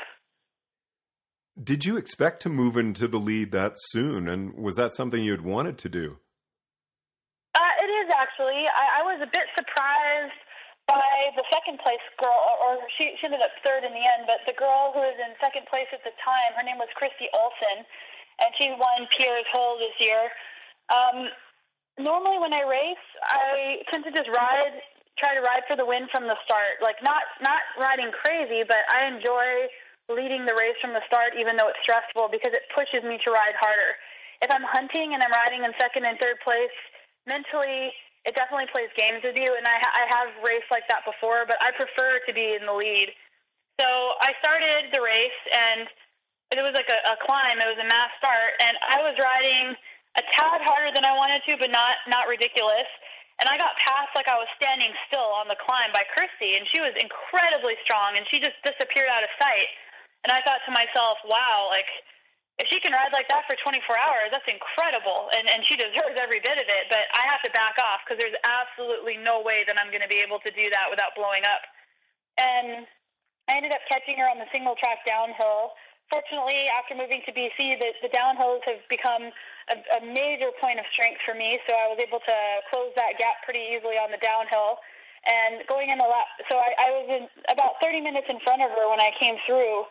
Did 1.58 1.84
you 1.84 1.96
expect 1.96 2.42
to 2.42 2.48
move 2.48 2.76
into 2.76 3.08
the 3.08 3.18
lead 3.18 3.50
that 3.52 3.74
soon? 3.90 4.28
And 4.28 4.54
was 4.54 4.76
that 4.76 4.94
something 4.94 5.22
you 5.22 5.32
had 5.32 5.42
wanted 5.42 5.76
to 5.78 5.88
do? 5.88 6.18
Uh, 7.54 7.74
it 7.82 7.90
is 7.90 8.08
actually. 8.14 8.66
I, 8.70 9.00
I 9.00 9.02
was 9.02 9.18
a 9.20 9.26
bit 9.26 9.50
surprised 9.58 10.38
by 10.86 11.34
the 11.36 11.44
second 11.52 11.82
place 11.84 12.00
girl, 12.16 12.32
or, 12.64 12.80
she, 12.96 13.12
she 13.20 13.26
ended 13.28 13.44
up 13.44 13.52
third 13.60 13.84
in 13.84 13.92
the 13.92 14.00
end, 14.00 14.24
but 14.24 14.40
the 14.48 14.56
girl 14.56 14.96
who 14.96 15.04
was 15.04 15.18
in 15.20 15.36
second 15.36 15.68
place 15.68 15.90
at 15.92 16.00
the 16.00 16.14
time, 16.24 16.56
her 16.56 16.64
name 16.64 16.80
was 16.80 16.88
Christy 16.96 17.28
Olson, 17.36 17.84
and 18.40 18.48
she 18.56 18.72
won 18.72 19.04
Pierre's 19.12 19.44
Hole 19.52 19.76
this 19.76 19.92
year. 20.00 20.32
Um, 20.88 21.28
normally 22.00 22.38
when 22.40 22.54
I 22.54 22.64
race, 22.64 23.06
I 23.20 23.84
tend 23.90 24.08
to 24.08 24.12
just 24.14 24.32
ride, 24.32 24.80
try 25.18 25.34
to 25.34 25.44
ride 25.44 25.68
for 25.68 25.76
the 25.76 25.84
win 25.84 26.08
from 26.08 26.24
the 26.24 26.40
start. 26.40 26.80
Like 26.80 27.02
not 27.02 27.28
not 27.42 27.60
riding 27.76 28.08
crazy, 28.14 28.64
but 28.64 28.88
I 28.88 29.10
enjoy 29.10 29.68
leading 30.08 30.44
the 30.44 30.56
race 30.56 30.76
from 30.80 30.92
the 30.92 31.04
start, 31.06 31.36
even 31.38 31.56
though 31.56 31.68
it's 31.68 31.80
stressful, 31.84 32.28
because 32.32 32.52
it 32.52 32.64
pushes 32.74 33.04
me 33.04 33.20
to 33.24 33.30
ride 33.30 33.54
harder. 33.60 33.96
If 34.40 34.50
I'm 34.50 34.64
hunting 34.64 35.14
and 35.14 35.22
I'm 35.22 35.32
riding 35.32 35.64
in 35.64 35.72
second 35.78 36.06
and 36.06 36.18
third 36.18 36.40
place, 36.42 36.74
mentally, 37.26 37.92
it 38.24 38.34
definitely 38.34 38.72
plays 38.72 38.88
games 38.96 39.20
with 39.22 39.36
you. 39.36 39.52
And 39.52 39.66
I, 39.66 39.76
I 39.76 40.04
have 40.08 40.32
raced 40.40 40.70
like 40.70 40.88
that 40.88 41.04
before, 41.04 41.44
but 41.46 41.56
I 41.60 41.72
prefer 41.72 42.20
to 42.26 42.32
be 42.32 42.56
in 42.56 42.64
the 42.64 42.72
lead. 42.72 43.12
So 43.78 43.86
I 44.18 44.34
started 44.42 44.90
the 44.90 44.98
race, 44.98 45.40
and 45.52 45.86
it 46.50 46.64
was 46.64 46.74
like 46.74 46.90
a, 46.90 46.98
a 47.12 47.16
climb. 47.22 47.60
It 47.60 47.68
was 47.68 47.78
a 47.78 47.86
mass 47.86 48.10
start, 48.18 48.58
and 48.58 48.74
I 48.82 49.04
was 49.04 49.14
riding 49.20 49.76
a 50.16 50.22
tad 50.34 50.64
harder 50.66 50.90
than 50.90 51.04
I 51.04 51.14
wanted 51.14 51.46
to, 51.46 51.54
but 51.60 51.70
not 51.70 52.02
not 52.08 52.26
ridiculous. 52.26 52.88
And 53.38 53.46
I 53.46 53.54
got 53.54 53.78
past 53.78 54.10
like 54.18 54.26
I 54.26 54.34
was 54.34 54.50
standing 54.58 54.90
still 55.06 55.30
on 55.38 55.46
the 55.46 55.54
climb 55.62 55.94
by 55.94 56.02
Kirsty, 56.10 56.58
and 56.58 56.66
she 56.66 56.82
was 56.82 56.90
incredibly 56.98 57.78
strong, 57.86 58.18
and 58.18 58.26
she 58.26 58.42
just 58.42 58.58
disappeared 58.66 59.06
out 59.06 59.22
of 59.22 59.30
sight. 59.38 59.70
And 60.24 60.32
I 60.32 60.42
thought 60.42 60.60
to 60.66 60.72
myself, 60.74 61.18
wow, 61.24 61.68
like 61.70 61.86
if 62.58 62.66
she 62.66 62.82
can 62.82 62.90
ride 62.90 63.14
like 63.14 63.30
that 63.30 63.46
for 63.46 63.54
24 63.54 63.78
hours, 63.94 64.34
that's 64.34 64.46
incredible, 64.50 65.30
and 65.30 65.46
and 65.46 65.62
she 65.62 65.78
deserves 65.78 66.18
every 66.18 66.42
bit 66.42 66.58
of 66.58 66.66
it. 66.66 66.90
But 66.90 67.06
I 67.14 67.22
have 67.30 67.38
to 67.46 67.50
back 67.54 67.78
off 67.78 68.02
because 68.02 68.18
there's 68.18 68.34
absolutely 68.42 69.14
no 69.14 69.38
way 69.38 69.62
that 69.70 69.78
I'm 69.78 69.94
going 69.94 70.02
to 70.02 70.10
be 70.10 70.18
able 70.18 70.42
to 70.42 70.50
do 70.50 70.66
that 70.74 70.90
without 70.90 71.14
blowing 71.14 71.46
up. 71.46 71.62
And 72.34 72.86
I 73.46 73.56
ended 73.56 73.70
up 73.70 73.82
catching 73.86 74.18
her 74.18 74.26
on 74.26 74.42
the 74.42 74.50
single 74.50 74.74
track 74.74 75.06
downhill. 75.06 75.78
Fortunately, 76.10 76.66
after 76.72 76.98
moving 76.98 77.22
to 77.26 77.32
BC, 77.32 77.78
the, 77.78 77.94
the 78.02 78.10
downhills 78.10 78.64
have 78.66 78.80
become 78.88 79.30
a, 79.70 79.76
a 79.96 80.00
major 80.02 80.50
point 80.58 80.80
of 80.80 80.86
strength 80.90 81.20
for 81.22 81.36
me, 81.36 81.60
so 81.68 81.76
I 81.76 81.86
was 81.86 82.00
able 82.00 82.18
to 82.20 82.36
close 82.72 82.90
that 82.96 83.20
gap 83.20 83.44
pretty 83.44 83.60
easily 83.70 84.00
on 84.00 84.10
the 84.10 84.18
downhill. 84.18 84.80
And 85.28 85.66
going 85.68 85.90
in 85.90 85.98
the 85.98 86.08
lap, 86.08 86.26
so 86.48 86.56
I, 86.56 86.72
I 86.78 86.88
was 86.96 87.06
in 87.10 87.22
about 87.52 87.76
30 87.82 88.00
minutes 88.00 88.26
in 88.30 88.40
front 88.40 88.62
of 88.62 88.70
her 88.70 88.88
when 88.88 89.00
I 89.00 89.12
came 89.20 89.36
through, 89.44 89.84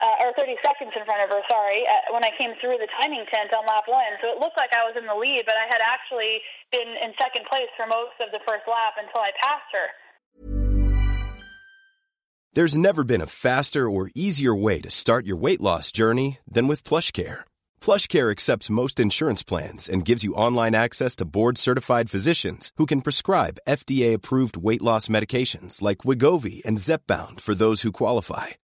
uh, 0.00 0.24
or 0.24 0.32
30 0.34 0.56
seconds 0.62 0.92
in 0.96 1.04
front 1.04 1.22
of 1.22 1.30
her, 1.30 1.42
sorry, 1.46 1.86
uh, 1.86 2.12
when 2.12 2.24
I 2.24 2.30
came 2.38 2.54
through 2.60 2.78
the 2.78 2.88
timing 2.98 3.24
tent 3.30 3.54
on 3.54 3.66
lap 3.66 3.84
one. 3.86 4.18
So 4.20 4.28
it 4.34 4.38
looked 4.38 4.56
like 4.56 4.72
I 4.72 4.82
was 4.82 4.96
in 4.98 5.06
the 5.06 5.14
lead, 5.14 5.44
but 5.46 5.54
I 5.54 5.66
had 5.70 5.80
actually 5.84 6.42
been 6.70 6.88
in 6.98 7.14
second 7.18 7.46
place 7.46 7.70
for 7.76 7.86
most 7.86 8.18
of 8.18 8.34
the 8.34 8.40
first 8.46 8.66
lap 8.66 8.98
until 8.98 9.20
I 9.20 9.30
passed 9.38 9.70
her. 9.72 9.88
There's 12.54 12.76
never 12.76 13.02
been 13.02 13.22
a 13.22 13.26
faster 13.26 13.88
or 13.88 14.10
easier 14.14 14.54
way 14.54 14.80
to 14.82 14.90
start 14.90 15.24
your 15.24 15.36
weight 15.36 15.60
loss 15.60 15.90
journey 15.90 16.38
than 16.46 16.68
with 16.68 16.84
PlushCare. 16.84 17.48
PlushCare 17.80 18.30
accepts 18.30 18.68
most 18.68 19.00
insurance 19.00 19.42
plans 19.42 19.88
and 19.88 20.04
gives 20.04 20.22
you 20.22 20.34
online 20.34 20.74
access 20.74 21.16
to 21.16 21.24
board-certified 21.24 22.10
physicians 22.10 22.70
who 22.76 22.84
can 22.84 23.00
prescribe 23.00 23.62
FDA-approved 23.66 24.58
weight 24.58 24.82
loss 24.82 25.08
medications 25.08 25.80
like 25.80 26.04
Wegovy 26.04 26.62
and 26.66 26.76
Zepbound 26.76 27.40
for 27.40 27.54
those 27.54 27.80
who 27.80 27.92
qualify 27.92 28.48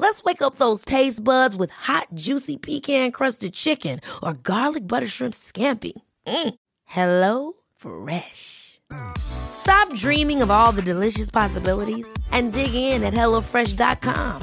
Let's 0.00 0.24
wake 0.24 0.40
up 0.40 0.54
those 0.54 0.82
taste 0.82 1.22
buds 1.22 1.54
with 1.54 1.70
hot, 1.70 2.06
juicy 2.14 2.56
pecan 2.56 3.12
crusted 3.12 3.52
chicken 3.52 4.00
or 4.22 4.32
garlic 4.32 4.88
butter 4.88 5.06
shrimp 5.06 5.34
scampi. 5.34 5.92
Mm. 6.26 6.54
Hello 6.86 7.52
Fresh. 7.76 8.80
Stop 9.18 9.94
dreaming 9.94 10.40
of 10.40 10.50
all 10.50 10.72
the 10.72 10.80
delicious 10.80 11.30
possibilities 11.30 12.08
and 12.32 12.54
dig 12.54 12.72
in 12.72 13.04
at 13.04 13.12
HelloFresh.com. 13.12 14.40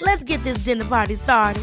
Let's 0.00 0.24
get 0.24 0.42
this 0.42 0.64
dinner 0.64 0.84
party 0.84 1.14
started. 1.14 1.62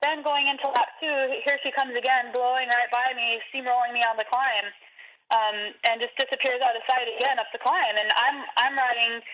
Then 0.00 0.22
going 0.22 0.46
into 0.46 0.68
lap 0.68 0.86
two, 1.00 1.34
here 1.44 1.58
she 1.64 1.72
comes 1.72 1.96
again, 1.98 2.30
blowing 2.32 2.68
right 2.68 2.90
by 2.92 3.12
me, 3.16 3.40
steamrolling 3.50 3.92
me 3.92 4.04
on 4.06 4.16
the 4.16 4.24
climb 4.30 4.70
um, 5.32 5.56
and 5.88 5.98
just 5.98 6.14
disappears 6.20 6.60
out 6.60 6.76
of 6.76 6.84
sight 6.84 7.08
again 7.08 7.40
up 7.40 7.48
the 7.50 7.58
climb. 7.58 7.96
And 7.96 8.12
I'm 8.12 8.38
I'm 8.60 8.74
riding 8.76 9.24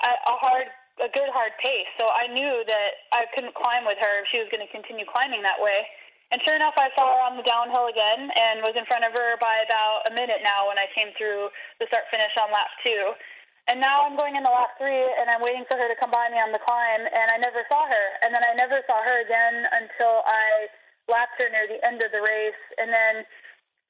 a, 0.00 0.10
a 0.14 0.34
hard, 0.38 0.70
a 1.02 1.10
good 1.10 1.28
hard 1.34 1.52
pace, 1.58 1.90
so 1.98 2.08
I 2.08 2.30
knew 2.30 2.62
that 2.64 2.90
I 3.12 3.26
couldn't 3.34 3.58
climb 3.58 3.84
with 3.84 3.98
her 3.98 4.22
if 4.22 4.30
she 4.30 4.38
was 4.38 4.48
going 4.48 4.64
to 4.64 4.70
continue 4.70 5.04
climbing 5.04 5.42
that 5.42 5.58
way. 5.58 5.84
And 6.30 6.38
sure 6.46 6.54
enough, 6.54 6.78
I 6.78 6.94
saw 6.94 7.10
her 7.10 7.22
on 7.26 7.34
the 7.34 7.42
downhill 7.42 7.90
again 7.90 8.30
and 8.30 8.62
was 8.62 8.78
in 8.78 8.86
front 8.86 9.02
of 9.02 9.10
her 9.10 9.34
by 9.42 9.66
about 9.66 10.06
a 10.06 10.14
minute 10.14 10.46
now 10.46 10.70
when 10.70 10.78
I 10.78 10.86
came 10.94 11.10
through 11.18 11.50
the 11.82 11.90
start 11.90 12.06
finish 12.06 12.30
on 12.38 12.54
lap 12.54 12.70
two. 12.86 13.18
And 13.66 13.82
now 13.82 14.06
I'm 14.06 14.14
going 14.14 14.38
into 14.38 14.48
lap 14.48 14.78
three 14.78 15.10
and 15.18 15.26
I'm 15.26 15.42
waiting 15.42 15.66
for 15.66 15.74
her 15.74 15.90
to 15.90 15.98
come 15.98 16.10
by 16.10 16.30
me 16.30 16.38
on 16.38 16.54
the 16.54 16.62
climb 16.62 17.02
and 17.02 17.34
I 17.34 17.38
never 17.38 17.66
saw 17.66 17.82
her. 17.82 18.06
And 18.22 18.30
then 18.30 18.46
I 18.46 18.54
never 18.54 18.78
saw 18.86 19.02
her 19.02 19.26
again 19.26 19.66
until 19.74 20.22
I 20.22 20.70
lapped 21.10 21.34
her 21.42 21.50
near 21.50 21.66
the 21.66 21.82
end 21.82 21.98
of 21.98 22.14
the 22.14 22.22
race. 22.22 22.62
And 22.78 22.94
then 22.94 23.26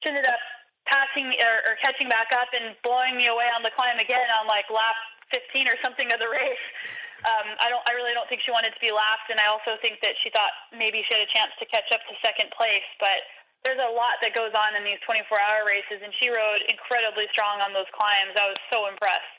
she 0.01 0.09
ended 0.09 0.25
up 0.25 0.41
passing 0.85 1.33
or, 1.37 1.55
or 1.69 1.73
catching 1.81 2.09
back 2.09 2.33
up 2.33 2.49
and 2.53 2.75
blowing 2.83 3.15
me 3.15 3.27
away 3.27 3.47
on 3.53 3.61
the 3.63 3.71
climb 3.75 3.99
again 3.99 4.27
on 4.39 4.47
like 4.47 4.65
lap 4.73 4.97
15 5.29 5.67
or 5.67 5.77
something 5.81 6.11
of 6.11 6.19
the 6.19 6.27
race 6.27 6.65
um, 7.25 7.53
I 7.61 7.69
don't. 7.69 7.83
I 7.85 7.93
really 7.93 8.13
don't 8.17 8.25
think 8.29 8.41
she 8.41 8.49
wanted 8.49 8.73
to 8.73 8.81
be 8.81 8.89
last, 8.89 9.29
and 9.29 9.37
I 9.37 9.45
also 9.45 9.77
think 9.81 10.01
that 10.01 10.17
she 10.25 10.33
thought 10.33 10.49
maybe 10.73 11.05
she 11.05 11.13
had 11.13 11.21
a 11.21 11.29
chance 11.29 11.53
to 11.61 11.65
catch 11.69 11.85
up 11.93 12.01
to 12.09 12.13
second 12.17 12.49
place. 12.57 12.85
But 12.97 13.21
there's 13.61 13.77
a 13.77 13.93
lot 13.93 14.17
that 14.25 14.33
goes 14.33 14.53
on 14.57 14.73
in 14.73 14.81
these 14.81 14.97
24-hour 15.05 15.61
races, 15.69 16.01
and 16.01 16.09
she 16.17 16.33
rode 16.33 16.65
incredibly 16.65 17.29
strong 17.29 17.61
on 17.61 17.77
those 17.77 17.89
climbs. 17.93 18.33
I 18.33 18.49
was 18.49 18.61
so 18.73 18.89
impressed. 18.89 19.33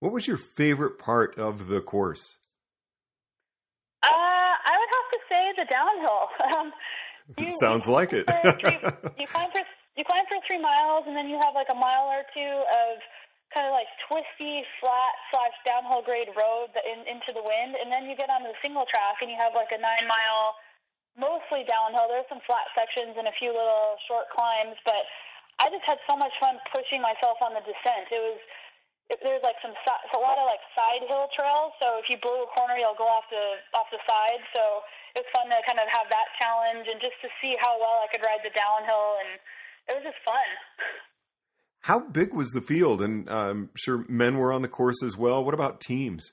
What 0.00 0.12
was 0.12 0.28
your 0.28 0.36
favorite 0.36 1.00
part 1.00 1.40
of 1.40 1.72
the 1.72 1.80
course? 1.80 2.36
Uh, 4.04 4.52
I 4.60 4.76
would 4.76 4.92
have 4.92 5.08
to 5.16 5.20
say 5.28 5.42
the 5.56 5.66
downhill. 5.68 6.28
Um, 6.44 6.72
you, 7.38 7.56
Sounds 7.58 7.88
like 7.88 8.12
it. 8.12 8.28
three, 8.60 8.76
you 9.16 9.26
climb 9.26 9.50
for 9.50 9.64
you 9.94 10.02
climb 10.04 10.26
for 10.26 10.38
three 10.46 10.58
miles, 10.58 11.06
and 11.06 11.14
then 11.14 11.30
you 11.30 11.38
have 11.38 11.54
like 11.54 11.70
a 11.70 11.78
mile 11.78 12.10
or 12.10 12.26
two 12.34 12.54
of 12.66 12.98
kind 13.54 13.70
of 13.70 13.72
like 13.72 13.86
twisty, 14.10 14.66
flat 14.82 15.14
slash 15.30 15.54
downhill 15.62 16.02
grade 16.02 16.30
road 16.34 16.74
in, 16.82 17.06
into 17.06 17.30
the 17.30 17.42
wind, 17.42 17.78
and 17.78 17.86
then 17.86 18.10
you 18.10 18.18
get 18.18 18.26
onto 18.26 18.50
the 18.50 18.58
single 18.58 18.82
track 18.90 19.22
and 19.22 19.30
you 19.30 19.38
have 19.38 19.54
like 19.54 19.70
a 19.70 19.78
nine 19.78 20.10
mile, 20.10 20.58
mostly 21.14 21.62
downhill. 21.62 22.10
There's 22.10 22.26
some 22.26 22.42
flat 22.42 22.66
sections 22.74 23.14
and 23.14 23.30
a 23.30 23.34
few 23.38 23.54
little 23.54 23.94
short 24.10 24.26
climbs, 24.34 24.74
but 24.82 25.06
I 25.62 25.70
just 25.70 25.86
had 25.86 26.02
so 26.10 26.18
much 26.18 26.34
fun 26.42 26.58
pushing 26.74 26.98
myself 26.98 27.38
on 27.38 27.54
the 27.54 27.62
descent. 27.62 28.10
It 28.10 28.18
was 28.18 28.42
there's 29.22 29.44
like 29.44 29.60
some 29.60 29.76
a 29.76 30.18
lot 30.18 30.40
of 30.40 30.48
like 30.48 30.64
side 30.74 31.04
hill 31.06 31.28
trails. 31.36 31.76
So 31.78 32.00
if 32.02 32.08
you 32.10 32.16
blow 32.18 32.48
a 32.48 32.50
corner, 32.50 32.74
you'll 32.74 32.98
go 32.98 33.06
off 33.06 33.28
the 33.30 33.62
off 33.76 33.86
the 33.94 34.02
side. 34.08 34.42
So 34.50 34.82
it 35.14 35.22
was 35.22 35.30
fun 35.30 35.46
to 35.52 35.60
kind 35.62 35.78
of 35.78 35.86
have 35.86 36.10
that 36.10 36.26
challenge 36.40 36.90
and 36.90 36.98
just 36.98 37.14
to 37.22 37.30
see 37.38 37.54
how 37.60 37.78
well 37.78 38.02
I 38.02 38.10
could 38.10 38.24
ride 38.24 38.42
the 38.42 38.50
downhill, 38.50 39.22
and 39.22 39.38
it 39.88 39.92
was 39.94 40.04
just 40.04 40.20
fun. 40.24 40.48
How 41.84 42.00
big 42.00 42.32
was 42.32 42.50
the 42.56 42.64
field? 42.64 43.02
And 43.04 43.28
I'm 43.28 43.68
sure 43.76 44.04
men 44.08 44.38
were 44.38 44.52
on 44.52 44.62
the 44.62 44.72
course 44.72 45.02
as 45.04 45.16
well. 45.16 45.44
What 45.44 45.52
about 45.52 45.80
teams? 45.80 46.32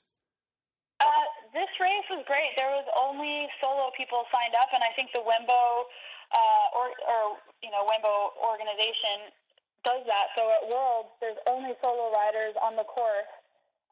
Uh, 0.96 1.26
this 1.52 1.68
race 1.76 2.08
was 2.08 2.24
great. 2.24 2.56
There 2.56 2.72
was 2.72 2.88
only 2.96 3.48
solo 3.60 3.92
people 3.92 4.24
signed 4.32 4.56
up, 4.56 4.72
and 4.72 4.80
I 4.80 4.88
think 4.96 5.12
the 5.12 5.20
Wimbo 5.20 5.84
uh, 6.32 6.66
or, 6.72 6.86
or 7.04 7.22
you 7.60 7.68
know 7.68 7.84
Wembo 7.84 8.32
organization 8.40 9.28
does 9.84 10.00
that. 10.08 10.32
So 10.32 10.48
at 10.48 10.64
Worlds, 10.72 11.12
there's 11.20 11.40
only 11.44 11.76
solo 11.84 12.08
riders 12.08 12.56
on 12.56 12.72
the 12.80 12.88
course 12.88 13.28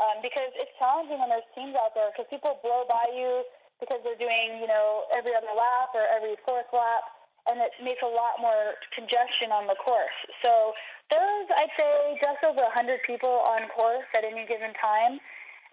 um, 0.01 0.25
because 0.25 0.49
it's 0.57 0.73
challenging 0.81 1.21
when 1.21 1.29
there's 1.29 1.47
teams 1.53 1.77
out 1.77 1.93
there 1.93 2.09
because 2.09 2.25
people 2.33 2.57
blow 2.65 2.89
by 2.89 3.13
you 3.13 3.45
because 3.85 4.01
they're 4.01 4.21
doing 4.21 4.65
you 4.65 4.69
know 4.69 5.05
every 5.13 5.37
other 5.37 5.53
lap 5.53 5.93
or 5.93 6.09
every 6.09 6.41
fourth 6.49 6.73
lap 6.73 7.20
and 7.49 7.61
it 7.61 7.73
makes 7.81 8.03
a 8.03 8.11
lot 8.11 8.41
more 8.41 8.77
congestion 8.93 9.53
on 9.53 9.67
the 9.67 9.79
course. 9.79 10.17
So 10.45 10.75
there's, 11.09 11.49
I'd 11.57 11.75
say, 11.75 12.19
just 12.21 12.45
over 12.45 12.63
100 12.63 13.03
people 13.07 13.43
on 13.47 13.69
course 13.73 14.07
at 14.15 14.25
any 14.25 14.47
given 14.47 14.77
time. 14.79 15.19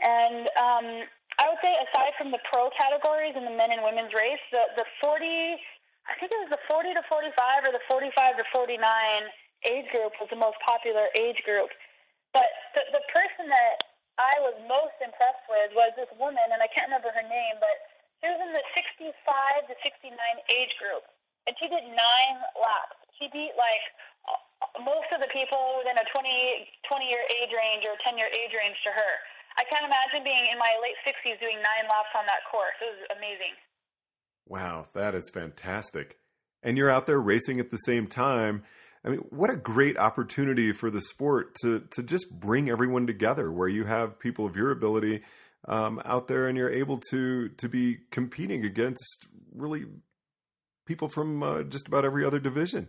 And 0.01 0.47
um, 0.57 0.87
I 1.37 1.49
would 1.49 1.61
say, 1.61 1.73
aside 1.89 2.13
from 2.17 2.31
the 2.31 2.41
pro 2.49 2.69
categories 2.73 3.37
in 3.37 3.45
the 3.45 3.53
men 3.53 3.73
and 3.73 3.85
women's 3.85 4.13
race, 4.13 4.41
the, 4.49 4.65
the 4.77 4.85
40, 5.01 5.21
I 6.09 6.13
think 6.17 6.33
it 6.33 6.39
was 6.41 6.53
the 6.53 6.63
40 6.65 6.93
to 6.97 7.03
45 7.05 7.69
or 7.69 7.71
the 7.73 7.83
45 7.85 8.41
to 8.41 8.45
49 8.53 8.81
age 9.65 9.89
group 9.89 10.13
was 10.21 10.29
the 10.29 10.37
most 10.37 10.57
popular 10.61 11.09
age 11.17 11.41
group. 11.45 11.69
But 12.33 12.49
the, 12.77 12.85
the 12.93 13.03
person 13.09 13.49
that 13.49 13.85
I 14.17 14.37
was 14.41 14.57
most 14.65 14.97
impressed 15.01 15.45
with 15.49 15.73
was 15.77 15.93
this 15.97 16.09
woman, 16.17 16.45
and 16.49 16.61
I 16.61 16.69
can't 16.69 16.89
remember 16.89 17.13
her 17.13 17.25
name, 17.25 17.57
but 17.61 17.77
she 18.21 18.29
was 18.29 18.41
in 18.41 18.53
the 18.53 18.65
65 18.73 19.13
to 19.69 19.73
69 19.85 20.13
age 20.49 20.73
group 20.81 21.05
and 21.47 21.55
she 21.57 21.71
did 21.71 21.87
nine 21.87 22.37
laps. 22.59 22.99
She 23.15 23.31
beat 23.31 23.55
like 23.55 23.83
most 24.83 25.09
of 25.15 25.23
the 25.23 25.31
people 25.31 25.79
within 25.79 25.97
a 25.97 26.05
20, 26.11 26.67
20 26.85 27.07
year 27.07 27.23
age 27.31 27.49
range 27.55 27.87
or 27.87 27.95
10 28.03 28.19
year 28.19 28.29
age 28.29 28.53
range 28.53 28.77
to 28.83 28.91
her. 28.91 29.13
I 29.57 29.63
can't 29.65 29.85
imagine 29.87 30.21
being 30.21 30.51
in 30.51 30.59
my 30.59 30.75
late 30.83 30.99
60s 31.01 31.39
doing 31.39 31.57
nine 31.57 31.89
laps 31.89 32.13
on 32.13 32.27
that 32.29 32.45
course. 32.51 32.77
It 32.77 32.93
was 32.93 33.01
amazing. 33.17 33.57
Wow, 34.45 34.87
that 34.93 35.15
is 35.15 35.31
fantastic. 35.33 36.17
And 36.61 36.77
you're 36.77 36.89
out 36.89 37.05
there 37.05 37.19
racing 37.19 37.59
at 37.59 37.71
the 37.71 37.77
same 37.77 38.07
time. 38.07 38.63
I 39.03 39.09
mean, 39.09 39.19
what 39.29 39.49
a 39.49 39.55
great 39.55 39.97
opportunity 39.97 40.73
for 40.73 40.89
the 40.89 41.01
sport 41.01 41.55
to 41.61 41.81
to 41.91 42.03
just 42.03 42.29
bring 42.39 42.69
everyone 42.69 43.07
together, 43.07 43.51
where 43.51 43.67
you 43.67 43.85
have 43.85 44.19
people 44.19 44.45
of 44.45 44.55
your 44.55 44.71
ability 44.71 45.23
um, 45.67 46.01
out 46.03 46.27
there, 46.27 46.47
and 46.47 46.57
you're 46.57 46.69
able 46.69 46.99
to 47.11 47.49
to 47.49 47.69
be 47.69 47.99
competing 48.11 48.65
against 48.65 49.27
really 49.53 49.85
people 50.87 51.11
from 51.11 51.43
uh, 51.43 51.63
just 51.63 51.87
about 51.87 52.07
every 52.07 52.25
other 52.25 52.39
division. 52.39 52.87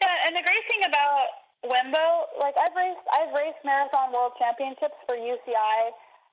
Yeah, 0.00 0.26
and 0.26 0.32
the 0.38 0.46
great 0.46 0.64
thing 0.70 0.86
about 0.86 1.26
Wembo, 1.66 2.30
like 2.38 2.54
I've 2.54 2.72
raced, 2.72 3.04
I've 3.10 3.34
raced 3.34 3.60
marathon 3.66 4.14
world 4.14 4.38
championships 4.38 4.96
for 5.04 5.18
UCI, 5.18 5.78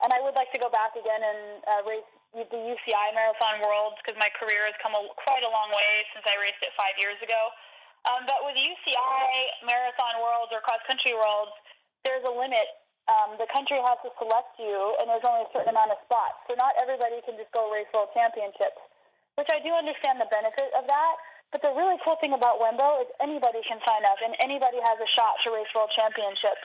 and 0.06 0.14
I 0.14 0.22
would 0.22 0.38
like 0.38 0.54
to 0.54 0.60
go 0.62 0.70
back 0.70 0.94
again 0.94 1.20
and 1.20 1.40
uh, 1.66 1.82
race 1.84 2.06
the 2.32 2.48
UCI 2.48 3.12
marathon 3.12 3.60
worlds 3.60 4.00
because 4.00 4.16
my 4.16 4.32
career 4.40 4.64
has 4.64 4.72
come 4.80 4.96
a, 4.96 5.04
quite 5.20 5.44
a 5.44 5.52
long 5.52 5.68
way 5.68 6.00
since 6.16 6.24
I 6.24 6.40
raced 6.40 6.64
it 6.64 6.72
five 6.80 6.96
years 6.96 7.20
ago. 7.20 7.52
Um, 8.08 8.24
but 8.24 8.40
with 8.48 8.56
UCI 8.56 9.68
marathon 9.68 10.16
worlds 10.24 10.48
or 10.48 10.64
cross 10.64 10.80
country 10.88 11.12
worlds, 11.12 11.52
there's 12.08 12.24
a 12.24 12.32
limit. 12.32 12.64
Um, 13.04 13.36
the 13.36 13.46
country 13.52 13.76
has 13.84 14.00
to 14.00 14.10
select 14.16 14.56
you, 14.56 14.96
and 14.96 15.12
there's 15.12 15.26
only 15.28 15.44
a 15.44 15.50
certain 15.52 15.76
amount 15.76 15.92
of 15.92 16.00
spots. 16.08 16.40
So 16.48 16.56
not 16.56 16.72
everybody 16.80 17.20
can 17.28 17.36
just 17.36 17.52
go 17.52 17.68
race 17.68 17.90
world 17.92 18.10
championships 18.16 18.80
which 19.36 19.48
I 19.48 19.60
do 19.64 19.72
understand 19.72 20.20
the 20.20 20.28
benefit 20.28 20.70
of 20.76 20.84
that. 20.86 21.14
But 21.52 21.60
the 21.60 21.72
really 21.76 22.00
cool 22.00 22.16
thing 22.16 22.32
about 22.32 22.56
Wembo 22.56 23.04
is 23.04 23.08
anybody 23.20 23.60
can 23.68 23.76
sign 23.84 24.08
up 24.08 24.16
and 24.24 24.32
anybody 24.40 24.80
has 24.80 24.96
a 24.96 25.08
shot 25.12 25.36
to 25.44 25.52
race 25.52 25.68
world 25.76 25.92
championships. 25.92 26.64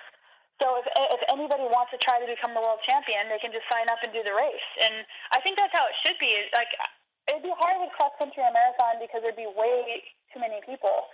So 0.64 0.80
if 0.82 0.88
if 0.90 1.22
anybody 1.30 1.68
wants 1.70 1.94
to 1.94 2.00
try 2.02 2.18
to 2.18 2.26
become 2.26 2.56
the 2.58 2.64
world 2.64 2.82
champion, 2.88 3.30
they 3.30 3.38
can 3.38 3.54
just 3.54 3.68
sign 3.70 3.92
up 3.92 4.02
and 4.02 4.10
do 4.10 4.24
the 4.24 4.34
race. 4.34 4.68
And 4.82 5.06
I 5.30 5.44
think 5.44 5.60
that's 5.60 5.76
how 5.76 5.86
it 5.86 5.96
should 6.02 6.18
be. 6.18 6.34
Like 6.56 6.72
it'd 7.30 7.44
be 7.44 7.54
hard 7.54 7.78
with 7.84 7.94
cross 7.94 8.16
country 8.18 8.42
and 8.42 8.56
marathon 8.56 8.98
because 9.04 9.22
there'd 9.22 9.38
be 9.38 9.52
way 9.52 10.02
too 10.34 10.40
many 10.40 10.64
people. 10.66 11.12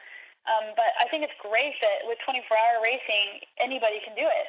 Um, 0.48 0.76
but 0.76 0.94
I 1.00 1.10
think 1.10 1.26
it's 1.26 1.36
great 1.42 1.76
that 1.82 2.06
with 2.06 2.22
24 2.24 2.46
hour 2.46 2.78
racing, 2.84 3.42
anybody 3.60 4.00
can 4.06 4.16
do 4.16 4.28
it. 4.28 4.48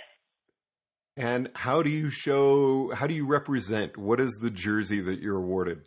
And 1.17 1.51
how 1.55 1.83
do 1.83 1.91
you 1.91 2.11
show? 2.11 2.93
How 2.95 3.07
do 3.07 3.15
you 3.15 3.27
represent? 3.27 3.97
What 3.97 4.21
is 4.21 4.39
the 4.43 4.51
jersey 4.51 5.01
that 5.01 5.21
you're 5.21 5.39
awarded? 5.39 5.87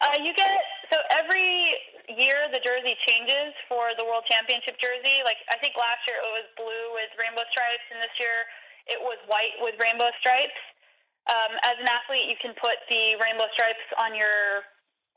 Uh, 0.00 0.16
you 0.16 0.32
get 0.32 0.64
so 0.88 0.96
every 1.12 1.76
year 2.08 2.48
the 2.48 2.60
jersey 2.64 2.96
changes 3.04 3.52
for 3.68 3.92
the 4.00 4.04
World 4.04 4.24
Championship 4.24 4.80
jersey. 4.80 5.20
Like 5.28 5.36
I 5.52 5.60
think 5.60 5.76
last 5.76 6.00
year 6.08 6.16
it 6.16 6.32
was 6.32 6.48
blue 6.56 6.84
with 6.96 7.12
rainbow 7.20 7.44
stripes, 7.52 7.84
and 7.92 8.00
this 8.00 8.16
year 8.16 8.48
it 8.88 8.96
was 8.96 9.20
white 9.28 9.60
with 9.60 9.76
rainbow 9.76 10.08
stripes. 10.18 10.56
Um, 11.28 11.52
as 11.60 11.76
an 11.76 11.86
athlete, 11.86 12.32
you 12.32 12.40
can 12.40 12.56
put 12.56 12.80
the 12.88 13.20
rainbow 13.20 13.46
stripes 13.52 13.84
on 14.00 14.16
your 14.16 14.64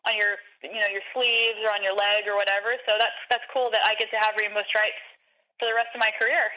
on 0.03 0.19
your 0.19 0.35
you 0.67 0.83
know 0.83 0.91
your 0.91 1.03
sleeves 1.15 1.63
or 1.63 1.71
on 1.71 1.79
your 1.79 1.95
leg 1.95 2.27
or 2.27 2.35
whatever. 2.35 2.75
So 2.83 2.99
that's 2.99 3.17
that's 3.31 3.47
cool 3.55 3.71
that 3.71 3.87
I 3.87 3.95
get 3.95 4.11
to 4.11 4.19
have 4.19 4.35
rainbow 4.35 4.67
stripes 4.67 4.99
for 5.63 5.65
the 5.71 5.75
rest 5.79 5.95
of 5.95 6.03
my 6.03 6.11
career. 6.19 6.51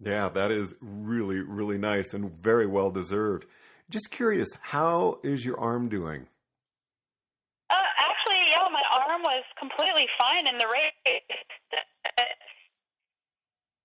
Yeah, 0.00 0.32
that 0.32 0.48
is 0.48 0.80
really 0.80 1.44
really 1.44 1.76
nice 1.76 2.16
and 2.16 2.32
very 2.40 2.64
well 2.64 2.88
deserved. 2.88 3.44
Just 3.92 4.08
curious, 4.08 4.48
how 4.72 5.20
is 5.20 5.44
your 5.44 5.60
arm 5.60 5.92
doing? 5.92 6.32
arm 9.16 9.24
was 9.24 9.45
completely 9.58 10.08
fine 10.16 10.46
in 10.46 10.58
the 10.58 10.68
race. 10.68 10.92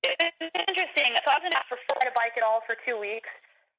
It's 0.03 0.41
interesting. 0.67 1.13
So 1.21 1.29
I 1.29 1.37
was 1.37 1.45
in 1.45 1.53
for 1.69 1.77
ride 1.97 2.09
a 2.09 2.15
bike 2.15 2.33
at 2.37 2.43
all 2.43 2.61
for 2.65 2.75
two 2.85 2.97
weeks. 2.97 3.29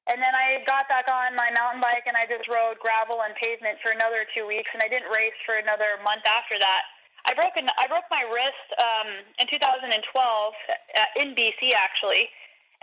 And 0.07 0.19
then 0.19 0.35
I 0.35 0.59
got 0.67 0.91
back 0.91 1.07
on 1.07 1.31
my 1.35 1.47
mountain 1.55 1.79
bike 1.79 2.03
and 2.07 2.19
I 2.19 2.27
just 2.27 2.51
rode 2.51 2.75
gravel 2.83 3.23
and 3.23 3.31
pavement 3.39 3.79
for 3.79 3.95
another 3.95 4.27
two 4.35 4.43
weeks, 4.43 4.67
and 4.75 4.83
I 4.83 4.91
didn't 4.91 5.07
race 5.07 5.35
for 5.47 5.55
another 5.55 5.95
month 6.03 6.27
after 6.27 6.59
that. 6.59 6.83
I 7.23 7.31
broke 7.31 7.55
an, 7.55 7.71
I 7.79 7.87
broke 7.87 8.03
my 8.11 8.27
wrist 8.27 8.67
um, 8.75 9.23
in 9.39 9.47
2012 9.47 9.95
uh, 9.95 11.21
in 11.23 11.31
BC 11.31 11.71
actually, 11.71 12.27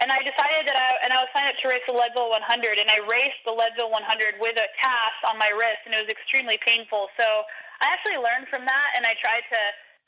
And 0.01 0.09
I 0.09 0.25
decided 0.25 0.65
that 0.65 0.81
I 0.81 0.97
and 1.05 1.13
I 1.13 1.21
was 1.21 1.29
signed 1.37 1.53
up 1.53 1.61
to 1.61 1.69
race 1.69 1.85
the 1.85 1.93
Leadville 1.93 2.33
100, 2.33 2.41
and 2.81 2.89
I 2.89 3.05
raced 3.05 3.45
the 3.45 3.53
Leadville 3.53 3.93
100 3.93 4.41
with 4.41 4.57
a 4.57 4.69
cast 4.81 5.21
on 5.29 5.37
my 5.37 5.53
wrist, 5.53 5.85
and 5.85 5.93
it 5.93 6.01
was 6.01 6.09
extremely 6.09 6.57
painful. 6.65 7.13
So 7.21 7.45
I 7.81 7.89
actually 7.93 8.21
learned 8.21 8.49
from 8.53 8.69
that, 8.69 8.89
and 8.97 9.09
I 9.09 9.17
tried 9.21 9.45
to 9.49 9.61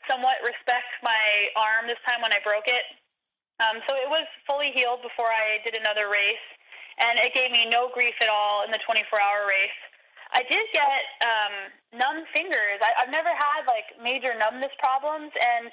somewhat 0.08 0.44
respect 0.44 0.88
my 1.00 1.48
arm 1.56 1.88
this 1.88 2.00
time 2.04 2.20
when 2.20 2.32
I 2.32 2.40
broke 2.44 2.68
it. 2.68 2.84
Um, 3.60 3.80
so 3.88 3.94
it 3.96 4.08
was 4.08 4.26
fully 4.44 4.72
healed 4.72 5.00
before 5.00 5.30
I 5.30 5.62
did 5.64 5.74
another 5.74 6.08
race, 6.12 6.46
and 6.98 7.18
it 7.18 7.32
gave 7.32 7.50
me 7.50 7.68
no 7.70 7.88
grief 7.92 8.14
at 8.20 8.28
all 8.28 8.64
in 8.64 8.70
the 8.70 8.80
24-hour 8.84 9.46
race. 9.48 9.80
I 10.32 10.42
did 10.48 10.64
get 10.72 11.04
um, 11.20 11.54
numb 11.92 12.24
fingers. 12.32 12.80
I, 12.80 13.04
I've 13.04 13.12
never 13.12 13.28
had 13.28 13.68
like 13.68 13.92
major 14.00 14.32
numbness 14.32 14.72
problems, 14.80 15.30
and 15.36 15.68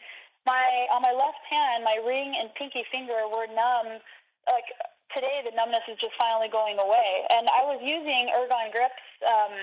my 0.46 0.88
on 0.92 1.02
my 1.02 1.16
left 1.16 1.44
hand, 1.48 1.84
my 1.84 2.00
ring 2.04 2.36
and 2.36 2.52
pinky 2.56 2.84
finger 2.92 3.28
were 3.32 3.48
numb. 3.48 4.04
Like 4.48 4.68
today, 5.16 5.42
the 5.48 5.56
numbness 5.56 5.88
is 5.88 5.96
just 6.00 6.16
finally 6.20 6.52
going 6.52 6.76
away. 6.76 7.24
And 7.32 7.48
I 7.48 7.64
was 7.64 7.80
using 7.80 8.32
ergon 8.36 8.72
grips. 8.72 9.04
Um, 9.24 9.56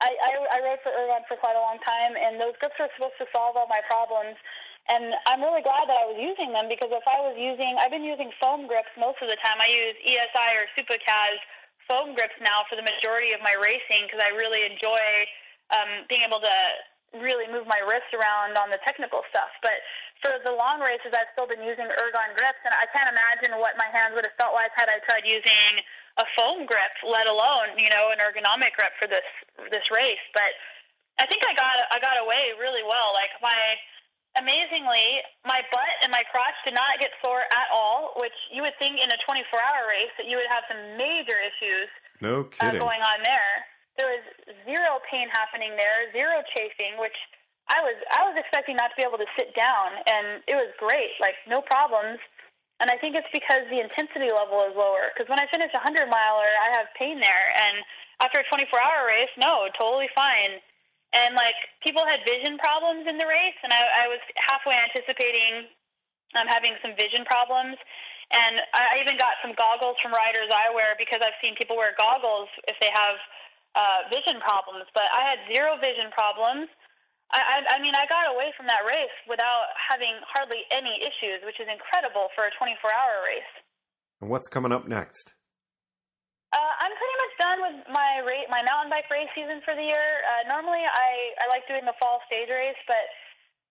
I, 0.00 0.12
I, 0.12 0.30
I 0.52 0.58
rode 0.60 0.82
for 0.84 0.92
ergon 0.92 1.24
for 1.24 1.40
quite 1.40 1.56
a 1.56 1.64
long 1.64 1.80
time, 1.80 2.16
and 2.20 2.36
those 2.36 2.52
grips 2.60 2.76
were 2.76 2.92
supposed 2.92 3.16
to 3.16 3.26
solve 3.32 3.56
all 3.56 3.68
my 3.68 3.80
problems. 3.88 4.36
And 4.86 5.16
I'm 5.26 5.42
really 5.42 5.66
glad 5.66 5.90
that 5.90 5.98
I 5.98 6.06
was 6.06 6.20
using 6.20 6.54
them 6.54 6.70
because 6.70 6.94
if 6.94 7.02
I 7.08 7.18
was 7.18 7.34
using, 7.34 7.74
I've 7.80 7.90
been 7.90 8.06
using 8.06 8.30
foam 8.38 8.70
grips 8.70 8.92
most 8.94 9.18
of 9.18 9.26
the 9.26 9.40
time. 9.42 9.58
I 9.58 9.66
use 9.66 9.98
ESI 10.04 10.50
or 10.62 10.64
Supacaz 10.78 11.42
foam 11.90 12.14
grips 12.14 12.38
now 12.38 12.62
for 12.70 12.78
the 12.78 12.86
majority 12.86 13.34
of 13.34 13.42
my 13.42 13.58
racing 13.58 14.06
because 14.06 14.22
I 14.22 14.30
really 14.34 14.62
enjoy 14.62 15.02
um, 15.74 16.06
being 16.06 16.22
able 16.22 16.38
to 16.38 16.56
really 17.18 17.50
move 17.50 17.66
my 17.66 17.82
wrists 17.82 18.14
around 18.14 18.54
on 18.54 18.70
the 18.70 18.78
technical 18.86 19.26
stuff. 19.30 19.50
But 19.58 19.82
for 20.22 20.38
the 20.42 20.54
long 20.54 20.78
races, 20.78 21.10
I've 21.14 21.30
still 21.34 21.50
been 21.50 21.66
using 21.66 21.86
ergon 21.90 22.30
grips, 22.38 22.62
and 22.62 22.74
I 22.74 22.86
can't 22.94 23.10
imagine 23.10 23.58
what 23.58 23.74
my 23.74 23.90
hands 23.90 24.14
would 24.14 24.26
have 24.26 24.38
felt 24.38 24.54
like 24.54 24.70
had 24.78 24.86
I 24.86 25.02
tried 25.02 25.26
using 25.26 25.82
a 26.18 26.24
foam 26.36 26.64
grip, 26.64 26.94
let 27.04 27.26
alone 27.26 27.76
you 27.76 27.88
know 27.90 28.10
an 28.12 28.18
ergonomic 28.18 28.72
grip 28.74 28.92
for 28.98 29.06
this 29.06 29.26
this 29.70 29.90
race. 29.90 30.22
But 30.32 30.56
I 31.18 31.26
think 31.26 31.42
I 31.44 31.54
got 31.54 31.76
I 31.90 32.00
got 32.00 32.20
away 32.20 32.52
really 32.58 32.82
well. 32.84 33.12
Like 33.12 33.32
my 33.40 33.76
amazingly, 34.36 35.24
my 35.44 35.64
butt 35.72 35.96
and 36.04 36.12
my 36.12 36.22
crotch 36.28 36.56
did 36.64 36.74
not 36.74 37.00
get 37.00 37.10
sore 37.24 37.48
at 37.48 37.68
all, 37.72 38.12
which 38.16 38.36
you 38.52 38.60
would 38.62 38.76
think 38.78 39.00
in 39.00 39.08
a 39.08 39.16
24-hour 39.24 39.88
race 39.88 40.12
that 40.20 40.28
you 40.28 40.36
would 40.36 40.48
have 40.52 40.64
some 40.68 40.96
major 41.00 41.40
issues 41.40 41.88
no 42.20 42.48
uh, 42.60 42.70
going 42.72 43.00
on 43.00 43.24
there. 43.24 43.64
There 43.96 44.08
was 44.12 44.24
zero 44.68 45.00
pain 45.08 45.28
happening 45.32 45.72
there, 45.76 46.12
zero 46.12 46.44
chafing, 46.52 47.00
which 47.00 47.16
I 47.68 47.80
was 47.80 47.96
I 48.12 48.28
was 48.28 48.36
expecting 48.38 48.76
not 48.76 48.92
to 48.92 48.96
be 48.96 49.02
able 49.02 49.18
to 49.18 49.30
sit 49.36 49.54
down, 49.56 50.04
and 50.06 50.44
it 50.46 50.54
was 50.54 50.70
great, 50.78 51.16
like 51.20 51.34
no 51.48 51.60
problems. 51.60 52.20
And 52.80 52.90
I 52.90 52.96
think 53.00 53.16
it's 53.16 53.30
because 53.32 53.64
the 53.72 53.80
intensity 53.80 54.28
level 54.28 54.60
is 54.68 54.76
lower. 54.76 55.08
Because 55.12 55.28
when 55.28 55.40
I 55.40 55.48
finish 55.48 55.72
a 55.72 55.80
hundred 55.80 56.12
miler, 56.12 56.52
I 56.60 56.68
have 56.76 56.92
pain 56.98 57.20
there, 57.20 57.46
and 57.56 57.80
after 58.20 58.40
a 58.40 58.44
24-hour 58.44 59.06
race, 59.08 59.32
no, 59.36 59.68
totally 59.76 60.08
fine. 60.14 60.60
And 61.12 61.34
like 61.34 61.56
people 61.80 62.04
had 62.04 62.20
vision 62.28 62.58
problems 62.58 63.08
in 63.08 63.16
the 63.16 63.24
race, 63.24 63.56
and 63.64 63.72
I, 63.72 64.04
I 64.04 64.06
was 64.08 64.20
halfway 64.36 64.76
anticipating 64.76 65.72
um, 66.36 66.46
having 66.46 66.76
some 66.82 66.92
vision 66.96 67.24
problems. 67.24 67.80
And 68.34 68.58
I 68.74 68.98
even 68.98 69.16
got 69.16 69.38
some 69.38 69.54
goggles 69.54 69.94
from 70.02 70.10
Ryders 70.10 70.50
Eyewear 70.50 70.98
because 70.98 71.22
I've 71.22 71.38
seen 71.38 71.54
people 71.54 71.78
wear 71.78 71.94
goggles 71.94 72.50
if 72.66 72.74
they 72.82 72.90
have 72.90 73.16
uh, 73.78 74.10
vision 74.10 74.42
problems, 74.42 74.90
but 74.96 75.06
I 75.14 75.22
had 75.22 75.38
zero 75.46 75.78
vision 75.78 76.10
problems. 76.10 76.66
I, 77.32 77.38
I, 77.38 77.56
I 77.74 77.82
mean, 77.82 77.94
I 77.94 78.06
got 78.06 78.30
away 78.30 78.54
from 78.54 78.70
that 78.70 78.86
race 78.86 79.14
without 79.26 79.74
having 79.74 80.14
hardly 80.22 80.62
any 80.70 81.02
issues, 81.02 81.42
which 81.42 81.58
is 81.58 81.66
incredible 81.66 82.30
for 82.38 82.46
a 82.46 82.52
24-hour 82.54 83.26
race. 83.26 83.52
And 84.22 84.30
what's 84.30 84.46
coming 84.46 84.70
up 84.70 84.86
next? 84.86 85.34
Uh, 86.54 86.72
I'm 86.78 86.94
pretty 86.94 87.18
much 87.20 87.34
done 87.36 87.58
with 87.66 87.76
my 87.90 88.22
rate, 88.22 88.46
my 88.48 88.62
mountain 88.62 88.88
bike 88.88 89.10
race 89.10 89.28
season 89.34 89.60
for 89.66 89.74
the 89.74 89.82
year. 89.82 90.22
Uh, 90.24 90.46
normally, 90.46 90.86
I, 90.86 91.34
I 91.42 91.50
like 91.50 91.66
doing 91.66 91.84
the 91.84 91.98
fall 91.98 92.22
stage 92.30 92.48
race, 92.48 92.78
but 92.86 93.10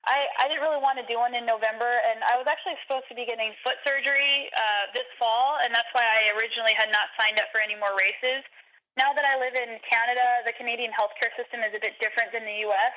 I, 0.04 0.28
I 0.38 0.52
didn't 0.52 0.62
really 0.62 0.84
want 0.84 1.00
to 1.00 1.08
do 1.08 1.18
one 1.18 1.34
in 1.34 1.48
November, 1.48 2.04
and 2.12 2.22
I 2.28 2.36
was 2.38 2.46
actually 2.46 2.78
supposed 2.84 3.08
to 3.10 3.16
be 3.16 3.26
getting 3.26 3.56
foot 3.64 3.80
surgery 3.82 4.52
uh, 4.54 4.92
this 4.92 5.08
fall, 5.18 5.58
and 5.64 5.74
that's 5.74 5.90
why 5.96 6.04
I 6.04 6.36
originally 6.36 6.76
had 6.76 6.92
not 6.92 7.10
signed 7.16 7.40
up 7.42 7.50
for 7.50 7.64
any 7.64 7.80
more 7.80 7.96
races 7.96 8.46
now 8.96 9.12
that 9.12 9.28
I 9.28 9.36
live 9.36 9.56
in 9.56 9.76
Canada, 9.84 10.24
the 10.48 10.56
Canadian 10.56 10.92
healthcare 10.96 11.32
system 11.36 11.60
is 11.68 11.76
a 11.76 11.82
bit 11.84 12.00
different 12.00 12.32
than 12.32 12.48
the 12.48 12.64
U.S. 12.72 12.96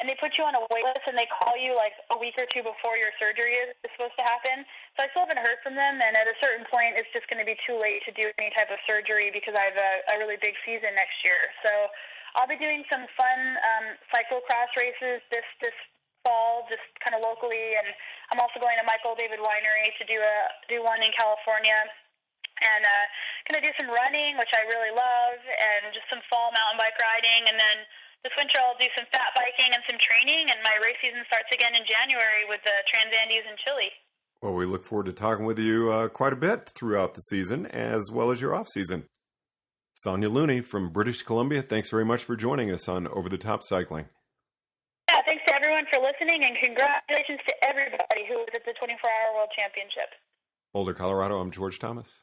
And 0.00 0.08
they 0.08 0.16
put 0.16 0.40
you 0.40 0.48
on 0.48 0.56
a 0.56 0.64
wait 0.72 0.80
list 0.88 1.04
and 1.04 1.12
they 1.12 1.28
call 1.28 1.60
you 1.60 1.76
like 1.76 1.92
a 2.08 2.16
week 2.16 2.40
or 2.40 2.48
two 2.48 2.64
before 2.64 2.96
your 2.96 3.12
surgery 3.20 3.60
is 3.60 3.76
supposed 3.92 4.16
to 4.16 4.24
happen. 4.24 4.64
So 4.96 5.04
I 5.04 5.12
still 5.12 5.28
haven't 5.28 5.44
heard 5.44 5.60
from 5.60 5.76
them. 5.76 6.00
And 6.00 6.16
at 6.16 6.24
a 6.24 6.32
certain 6.40 6.64
point, 6.72 6.96
it's 6.96 7.12
just 7.12 7.28
going 7.28 7.36
to 7.36 7.44
be 7.44 7.54
too 7.68 7.76
late 7.76 8.00
to 8.08 8.12
do 8.16 8.32
any 8.40 8.48
type 8.56 8.72
of 8.72 8.80
surgery 8.88 9.28
because 9.28 9.52
I 9.52 9.68
have 9.68 9.76
a, 9.76 9.92
a 10.08 10.14
really 10.16 10.40
big 10.40 10.56
season 10.64 10.96
next 10.96 11.20
year. 11.20 11.52
So 11.60 11.92
I'll 12.32 12.48
be 12.48 12.56
doing 12.56 12.80
some 12.88 13.04
fun 13.12 13.40
um, 13.60 13.86
cyclocross 14.08 14.72
races 14.72 15.20
this 15.28 15.44
this 15.60 15.76
fall, 16.24 16.64
just 16.72 16.84
kind 17.04 17.12
of 17.12 17.20
locally. 17.20 17.76
And 17.76 17.92
I'm 18.32 18.40
also 18.40 18.56
going 18.56 18.80
to 18.80 18.86
Michael 18.88 19.12
David 19.12 19.36
Winery 19.36 19.92
to 20.00 20.04
do 20.08 20.16
a 20.16 20.36
do 20.72 20.80
one 20.80 21.04
in 21.04 21.12
California 21.12 21.76
and 22.60 22.84
uh, 22.84 23.04
gonna 23.48 23.64
do 23.64 23.72
some 23.76 23.88
running, 23.88 24.36
which 24.36 24.52
I 24.52 24.68
really 24.68 24.92
love, 24.92 25.40
and 25.40 25.92
just 25.96 26.06
some 26.12 26.20
fall 26.28 26.52
mountain 26.52 26.76
bike 26.76 26.96
riding, 27.00 27.48
and 27.48 27.56
then 27.56 27.76
this 28.24 28.32
winter 28.36 28.60
I'll 28.60 28.76
do 28.76 28.88
some 28.92 29.08
fat 29.08 29.32
biking 29.34 29.72
and 29.72 29.82
some 29.88 29.96
training, 29.96 30.52
and 30.52 30.60
my 30.62 30.76
race 30.82 31.00
season 31.00 31.24
starts 31.26 31.48
again 31.52 31.72
in 31.72 31.84
January 31.88 32.44
with 32.48 32.60
the 32.64 32.76
Trans 32.92 33.12
Andes 33.16 33.46
in 33.48 33.56
Chile. 33.64 33.90
Well, 34.42 34.54
we 34.54 34.64
look 34.64 34.84
forward 34.84 35.06
to 35.06 35.12
talking 35.12 35.44
with 35.44 35.58
you 35.58 35.92
uh, 35.92 36.08
quite 36.08 36.32
a 36.32 36.36
bit 36.36 36.70
throughout 36.70 37.14
the 37.14 37.20
season, 37.20 37.66
as 37.66 38.10
well 38.12 38.30
as 38.30 38.40
your 38.40 38.54
off 38.54 38.68
season. 38.68 39.04
Sonya 39.94 40.28
Looney 40.28 40.60
from 40.60 40.90
British 40.90 41.22
Columbia, 41.22 41.60
thanks 41.60 41.90
very 41.90 42.04
much 42.04 42.24
for 42.24 42.36
joining 42.36 42.70
us 42.70 42.88
on 42.88 43.06
Over 43.08 43.28
the 43.28 43.36
Top 43.36 43.62
Cycling. 43.62 44.06
Yeah, 45.08 45.20
thanks 45.26 45.44
to 45.46 45.54
everyone 45.54 45.84
for 45.92 46.00
listening, 46.00 46.44
and 46.44 46.56
congratulations 46.56 47.40
to 47.48 47.52
everybody 47.64 48.24
who 48.28 48.36
was 48.36 48.48
at 48.54 48.64
the 48.64 48.72
24 48.78 48.96
Hour 49.10 49.34
World 49.34 49.50
Championship. 49.56 50.08
Boulder, 50.72 50.94
Colorado, 50.94 51.38
I'm 51.40 51.50
George 51.50 51.78
Thomas. 51.78 52.22